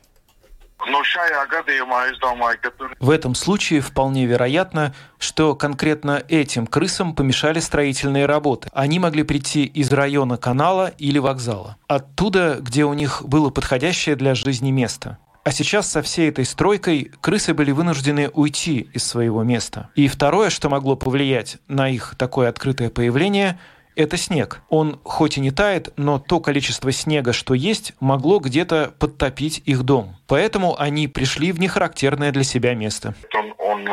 [3.00, 8.68] В этом случае вполне вероятно, что конкретно этим крысам помешали строительные работы.
[8.72, 11.76] Они могли прийти из района канала или вокзала.
[11.88, 15.18] Оттуда, где у них было подходящее для жизни место.
[15.44, 19.88] А сейчас со всей этой стройкой крысы были вынуждены уйти из своего места.
[19.94, 23.58] И второе, что могло повлиять на их такое открытое появление–
[23.98, 24.62] это снег.
[24.68, 29.82] Он хоть и не тает, но то количество снега, что есть, могло где-то подтопить их
[29.82, 30.16] дом.
[30.28, 33.14] Поэтому они пришли в нехарактерное для себя место.
[33.34, 33.88] Он, он,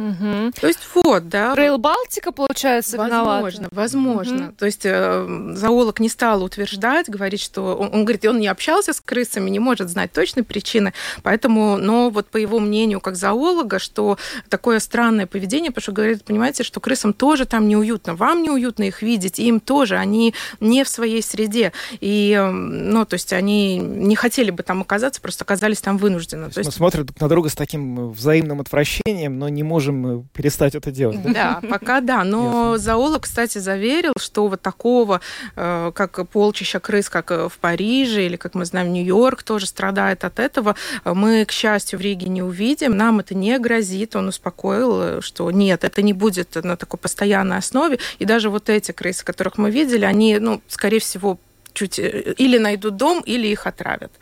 [0.00, 0.52] Угу.
[0.58, 1.54] То есть вот, да.
[1.54, 3.68] Рейл Балтика, получается, Возможно, виновата.
[3.72, 4.46] возможно.
[4.46, 4.54] Угу.
[4.56, 7.76] То есть э, зоолог не стал утверждать, говорить, что...
[7.76, 11.76] Он, он говорит, он не общался с крысами, не может знать точной причины, поэтому...
[11.76, 14.16] Но вот по его мнению, как зоолога, что
[14.48, 19.02] такое странное поведение, потому что говорит, понимаете, что крысам тоже там неуютно, вам неуютно их
[19.02, 21.72] видеть, им тоже, они не в своей среде.
[22.00, 26.44] И, ну, то есть они не хотели бы там оказаться, просто оказались там вынужденно.
[26.44, 26.70] То есть, то есть...
[26.70, 30.90] Мы смотрим друг на друга с таким взаимным отвращением, но не можем можем перестать это
[30.90, 31.20] делать.
[31.22, 32.24] Да, пока да.
[32.24, 35.20] Но зоолог, кстати, заверил, что вот такого,
[35.56, 40.38] э, как полчища крыс, как в Париже или, как мы знаем, Нью-Йорк тоже страдает от
[40.38, 42.96] этого, мы, к счастью, в Риге не увидим.
[42.96, 44.16] Нам это не грозит.
[44.16, 47.98] Он успокоил, что нет, это не будет на такой постоянной основе.
[48.18, 51.38] И даже вот эти крысы, которых мы видели, они, ну, скорее всего,
[51.72, 54.12] чуть э, или найдут дом, или их отравят.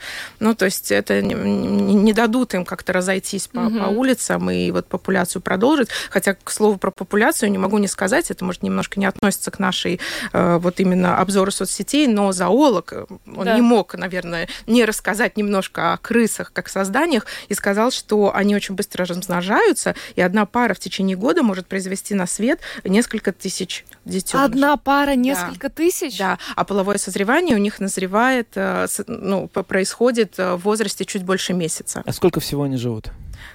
[0.40, 3.78] Ну, то есть это не, не дадут им как-то разойтись по, угу.
[3.78, 5.88] по улицам и вот популяцию продолжить.
[6.11, 9.59] Хотя, к слову, про популяцию не могу не сказать, это, может, немножко не относится к
[9.59, 10.01] нашей
[10.32, 13.55] э, вот именно обзору соцсетей, но зоолог, э, он да.
[13.55, 18.74] не мог, наверное, не рассказать немножко о крысах как созданиях и сказал, что они очень
[18.74, 24.38] быстро размножаются, и одна пара в течение года может произвести на свет несколько тысяч детей.
[24.38, 25.74] Одна пара несколько да.
[25.74, 26.18] тысяч?
[26.18, 31.24] Да, а половое созревание заболевание у них назревает, э, ну, происходит э, в возрасте чуть
[31.24, 32.03] больше месяца.
[32.05, 33.11] А сколько всего они живут?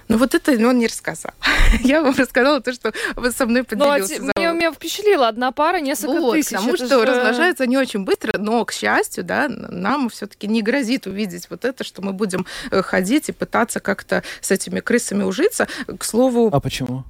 [0.08, 1.32] Ну вот это ну, он не рассказал.
[1.80, 4.22] Я вам рассказала то, что вы со мной ну, а поделился.
[4.22, 6.52] Ну, меня, меня впечатлило, одна пара, несколько вот, тысяч.
[6.52, 7.04] Потому что же...
[7.04, 11.84] размножаются они очень быстро, но, к счастью, да, нам все-таки не грозит увидеть вот это,
[11.84, 15.66] что мы будем э, ходить и пытаться как-то с этими крысами ужиться.
[15.98, 16.50] К слову...
[16.52, 17.04] А почему?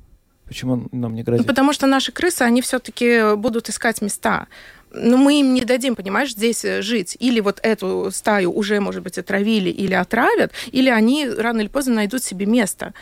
[0.46, 1.46] Почему нам не грозит?
[1.46, 4.46] Ну, потому что наши крысы, они все-таки будут искать места
[4.94, 7.16] ну, мы им не дадим, понимаешь, здесь э, жить.
[7.20, 11.94] Или вот эту стаю уже, может быть, отравили или отравят, или они рано или поздно
[11.94, 12.92] найдут себе место.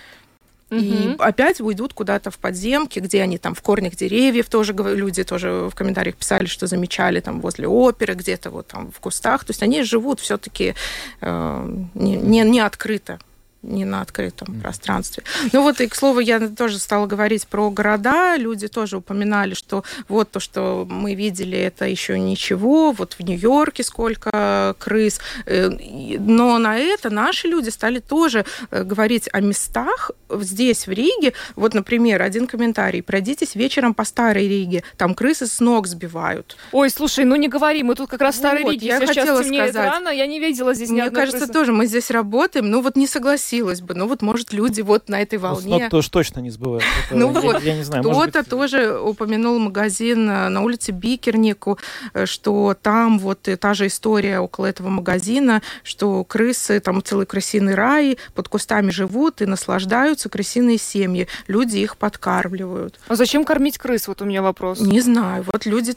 [0.70, 5.68] И опять уйдут куда-то в подземки, где они там в корнях деревьев тоже люди тоже
[5.70, 9.44] в комментариях писали, что замечали там возле оперы, где-то вот там в кустах.
[9.44, 10.74] То есть они живут все-таки
[11.20, 13.18] э, не, не, не открыто
[13.62, 14.60] не на открытом mm.
[14.60, 15.22] пространстве.
[15.52, 18.36] Ну вот и, к слову, я тоже стала говорить про города.
[18.36, 22.92] Люди тоже упоминали, что вот то, что мы видели, это еще ничего.
[22.92, 25.20] Вот в Нью-Йорке сколько крыс.
[25.46, 25.70] Э,
[26.18, 31.32] но на это наши люди стали тоже э, говорить о местах здесь, в Риге.
[31.54, 33.02] Вот, например, один комментарий.
[33.02, 34.82] Пройдитесь вечером по Старой Риге.
[34.96, 36.56] Там крысы с ног сбивают.
[36.72, 38.86] Ой, слушай, ну не говори, мы тут как раз в Старой вот, Риге.
[38.88, 39.74] Я Сейчас хотела сказать.
[39.74, 41.52] рано, я не видела здесь Мне кажется, крысы.
[41.52, 42.68] тоже мы здесь работаем.
[42.70, 43.94] Ну вот не согласилась согласилась бы.
[43.94, 45.84] Ну вот, может, люди вот на этой волне...
[45.84, 46.84] Ну, тоже точно не сбывают.
[47.10, 47.62] Ну вот.
[47.62, 51.78] Кто-то тоже упомянул магазин э, на улице Бикернику,
[52.14, 57.74] э, что там вот та же история около этого магазина, что крысы, там целый крысиный
[57.74, 61.28] рай, под кустами живут и наслаждаются крысиные семьи.
[61.48, 62.98] Люди их подкармливают.
[63.08, 64.08] А зачем кормить крыс?
[64.08, 64.80] Вот у меня вопрос.
[64.80, 65.44] Не знаю.
[65.52, 65.94] Вот люди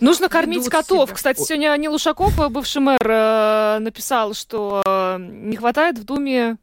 [0.00, 1.08] Нужно кормить котов.
[1.08, 1.16] Себя.
[1.16, 4.82] Кстати, сегодня Анил Ушаков, бывший мэр, э, написал, что
[5.18, 6.56] не хватает в Думе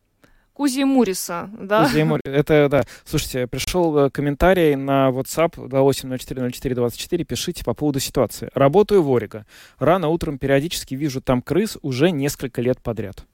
[0.56, 1.84] Кузи Муриса, да?
[1.84, 2.84] Кузи Муриса, это, да.
[3.04, 8.50] Слушайте, пришел э, комментарий на WhatsApp 28040424, пишите по поводу ситуации.
[8.54, 9.46] Работаю в Ориго.
[9.80, 13.26] Рано утром периодически вижу там крыс уже несколько лет подряд.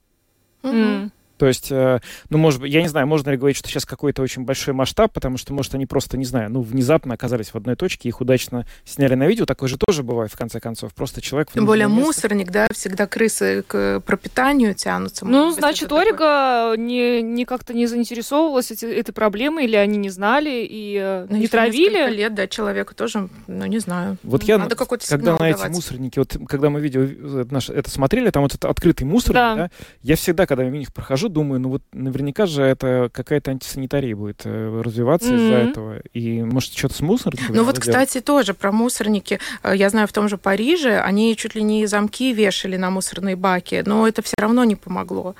[0.64, 1.10] Mm-hmm.
[1.42, 1.98] То есть, э,
[2.30, 5.12] ну, может быть, я не знаю, можно ли говорить, что сейчас какой-то очень большой масштаб,
[5.12, 8.64] потому что, может, они просто, не знаю, ну, внезапно оказались в одной точке, их удачно
[8.84, 9.44] сняли на видео.
[9.44, 10.94] Такое же тоже бывает, в конце концов.
[10.94, 11.48] Просто человек...
[11.52, 12.00] Тем более место.
[12.00, 15.26] мусорник, да, всегда крысы к пропитанию тянутся.
[15.26, 20.10] Ну, быть, значит, Орига не, не как-то не заинтересовывалась эти, этой проблемой, или они не
[20.10, 22.08] знали и э, ну, не травили.
[22.08, 24.16] лет, да, человеку тоже, ну, не знаю.
[24.22, 28.44] Вот я, Надо когда на эти мусорники, вот когда мы видео это, это смотрели, там
[28.44, 29.56] вот этот открытый мусор, да.
[29.56, 29.70] да,
[30.02, 34.42] я всегда, когда мимо них прохожу, думаю, ну вот наверняка же это какая-то антисанитария будет
[34.44, 35.36] э, развиваться mm-hmm.
[35.36, 35.98] из-за этого.
[36.12, 37.56] И может что-то с мусорниками?
[37.56, 37.80] Ну вот, делать?
[37.80, 39.40] кстати, тоже про мусорники.
[39.62, 43.36] Э, я знаю, в том же Париже они чуть ли не замки вешали на мусорные
[43.36, 45.34] баки, но это все равно не помогло.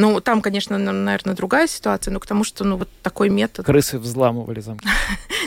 [0.00, 3.66] Ну, там, конечно, наверное, другая ситуация, но к тому, что ну, вот такой метод...
[3.66, 4.88] Крысы взламывали замки.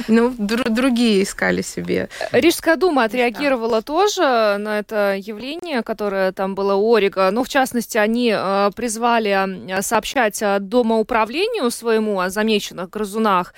[0.08, 2.10] Ну, другие искали себе.
[2.32, 7.30] Рижская дума отреагировала тоже на это явление, которое там было у Орига.
[7.32, 13.54] Ну, в частности, они э, призвали сообщать домоуправлению своему о замеченных грызунах.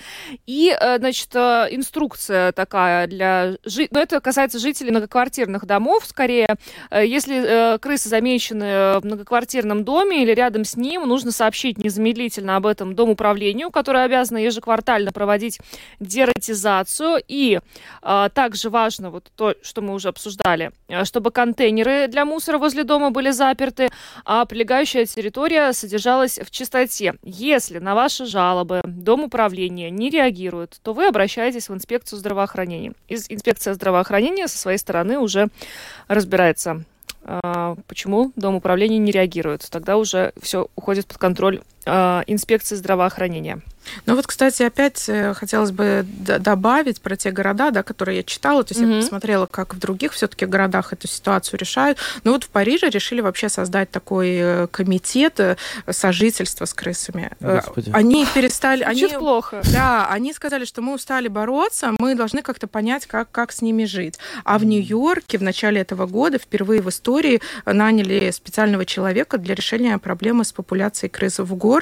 [0.45, 3.55] И, э, значит, э, инструкция такая для...
[3.91, 6.57] Ну, это касается жителей многоквартирных домов, скорее.
[6.91, 12.95] Если крысы замечены в многоквартирном доме или рядом с ним, нужно сообщить незамедлительно об этом
[12.95, 15.59] домоуправлению, которое обязано ежеквартально проводить
[15.99, 17.21] дератизацию.
[17.27, 17.59] И
[18.01, 22.83] а, также важно вот то, что мы уже обсуждали, а, чтобы контейнеры для мусора возле
[22.83, 23.89] дома были заперты,
[24.25, 27.15] а прилегающая территория содержалась в чистоте.
[27.23, 32.93] Если на ваши жалобы дом управления не реагирует, то вы обращаетесь в инспекцию здравоохранения.
[33.07, 35.47] Инспекция здравоохранения со своей стороны уже
[36.07, 36.85] разбирается
[37.87, 39.67] почему Дом управления не реагирует.
[39.71, 43.61] Тогда уже все уходит под контроль а, инспекции здравоохранения.
[44.05, 48.63] Ну вот, кстати, опять э, хотелось бы добавить про те города, да, которые я читала,
[48.63, 48.95] то есть mm-hmm.
[48.95, 51.97] я посмотрела, как в других все-таки городах эту ситуацию решают.
[52.23, 55.57] Ну вот в Париже решили вообще создать такой э, комитет э,
[55.89, 57.31] сожительства с крысами.
[57.39, 57.91] Господи.
[57.93, 58.83] Они перестали...
[58.83, 59.61] Они, плохо.
[59.71, 63.85] Да, они сказали, что мы устали бороться, мы должны как-то понять, как, как с ними
[63.85, 64.19] жить.
[64.43, 69.97] А в Нью-Йорке в начале этого года впервые в истории наняли специального человека для решения
[69.97, 71.74] проблемы с популяцией крыс в городе,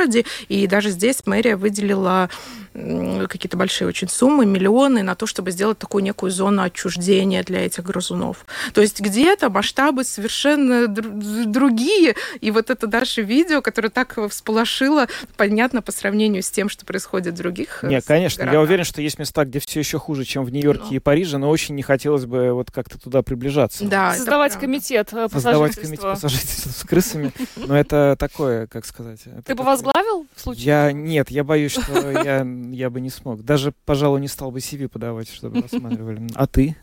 [0.47, 2.29] и даже здесь мэрия выделила
[2.73, 7.83] какие-то большие очень суммы, миллионы на то, чтобы сделать такую некую зону отчуждения для этих
[7.83, 8.45] грызунов.
[8.73, 12.15] То есть где-то масштабы совершенно другие.
[12.41, 15.07] И вот это даже видео, которое так всполошило,
[15.37, 18.39] понятно по сравнению с тем, что происходит в других э, Нет, конечно.
[18.39, 18.53] Городах.
[18.53, 20.95] Я уверен, что есть места, где все еще хуже, чем в Нью-Йорке но.
[20.95, 23.85] и Париже, но очень не хотелось бы вот как-то туда приближаться.
[23.85, 27.31] Да, Создавать комитет э, Создавать комитет по сожительству с крысами.
[27.55, 29.19] Но это такое, как сказать...
[29.45, 30.65] Ты бы возглавил в случае?
[30.65, 30.91] Я...
[30.91, 33.43] Нет, я боюсь, что я, я бы не смог.
[33.43, 36.27] Даже, пожалуй, не стал бы CV подавать, чтобы рассматривали.
[36.35, 36.75] А ты?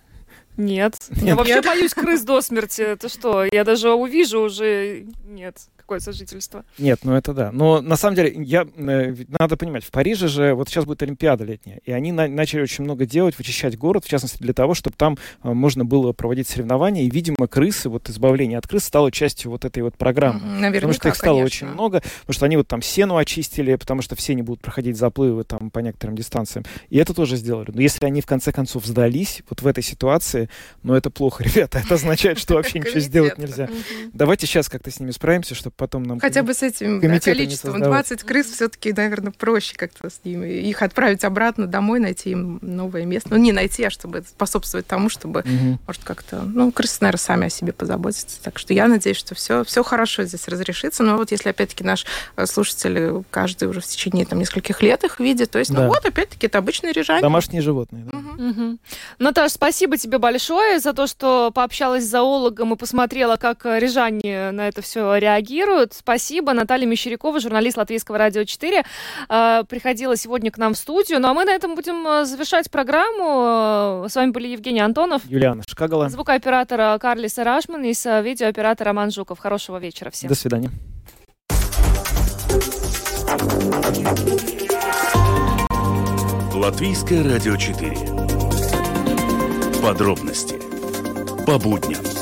[0.56, 0.94] Нет.
[1.16, 2.82] Я вообще боюсь крыс до смерти.
[2.82, 3.44] Это что?
[3.50, 5.06] Я даже увижу уже...
[5.24, 5.56] Нет
[5.90, 6.64] какое сожительство.
[6.78, 7.50] Нет, ну это да.
[7.50, 11.42] Но на самом деле, я, э, надо понимать, в Париже же вот сейчас будет Олимпиада
[11.42, 14.94] летняя, и они на, начали очень много делать, вычищать город, в частности для того, чтобы
[14.96, 19.50] там э, можно было проводить соревнования, и, видимо, крысы, вот избавление от крыс стало частью
[19.50, 20.38] вот этой вот программы.
[20.38, 21.66] Наверняка, потому что их стало конечно.
[21.66, 24.96] очень много, потому что они вот там сену очистили, потому что все не будут проходить
[24.96, 26.64] заплывы там по некоторым дистанциям.
[26.90, 27.72] И это тоже сделали.
[27.74, 30.50] Но если они в конце концов сдались вот в этой ситуации,
[30.84, 31.80] ну это плохо, ребята.
[31.84, 33.68] Это означает, что вообще ничего сделать нельзя.
[34.12, 36.20] Давайте сейчас как-то с ними справимся, чтобы потом нам...
[36.20, 37.80] Хотя бы с этим да, количеством.
[37.80, 40.46] 20 крыс все-таки, наверное, проще как-то с ними.
[40.46, 43.30] Их отправить обратно домой, найти им новое место.
[43.30, 45.78] Ну, не найти, а чтобы способствовать тому, чтобы, угу.
[45.86, 46.42] может, как-то...
[46.42, 48.42] Ну, крысы, наверное, сами о себе позаботятся.
[48.42, 51.02] Так что я надеюсь, что все, все хорошо здесь разрешится.
[51.02, 52.04] Но вот если, опять-таки, наш
[52.36, 55.82] э, слушатель каждый уже в течение там, нескольких лет их видит, то есть, ну да.
[55.84, 57.22] ну вот, опять-таки, это обычные рижане.
[57.22, 58.18] Домашние животные, да.
[58.18, 58.50] Угу.
[58.50, 58.78] Угу.
[59.18, 64.68] Наташа, спасибо тебе большое за то, что пообщалась с зоологом и посмотрела, как рижане на
[64.68, 65.69] это все реагируют.
[65.92, 66.52] Спасибо.
[66.52, 68.82] Наталья Мещерякова, журналист Латвийского радио 4,
[69.28, 71.20] э, приходила сегодня к нам в студию.
[71.20, 74.08] Ну а мы на этом будем э, завершать программу.
[74.08, 75.22] С вами были Евгений Антонов.
[75.26, 76.08] Юлиана Шкагала.
[76.08, 79.38] Звукооператор Карлис Рашман и видеооператор Роман Жуков.
[79.38, 80.28] Хорошего вечера всем.
[80.28, 80.70] До свидания.
[86.54, 87.96] Латвийское радио 4.
[89.82, 90.60] Подробности
[91.46, 92.19] по будням.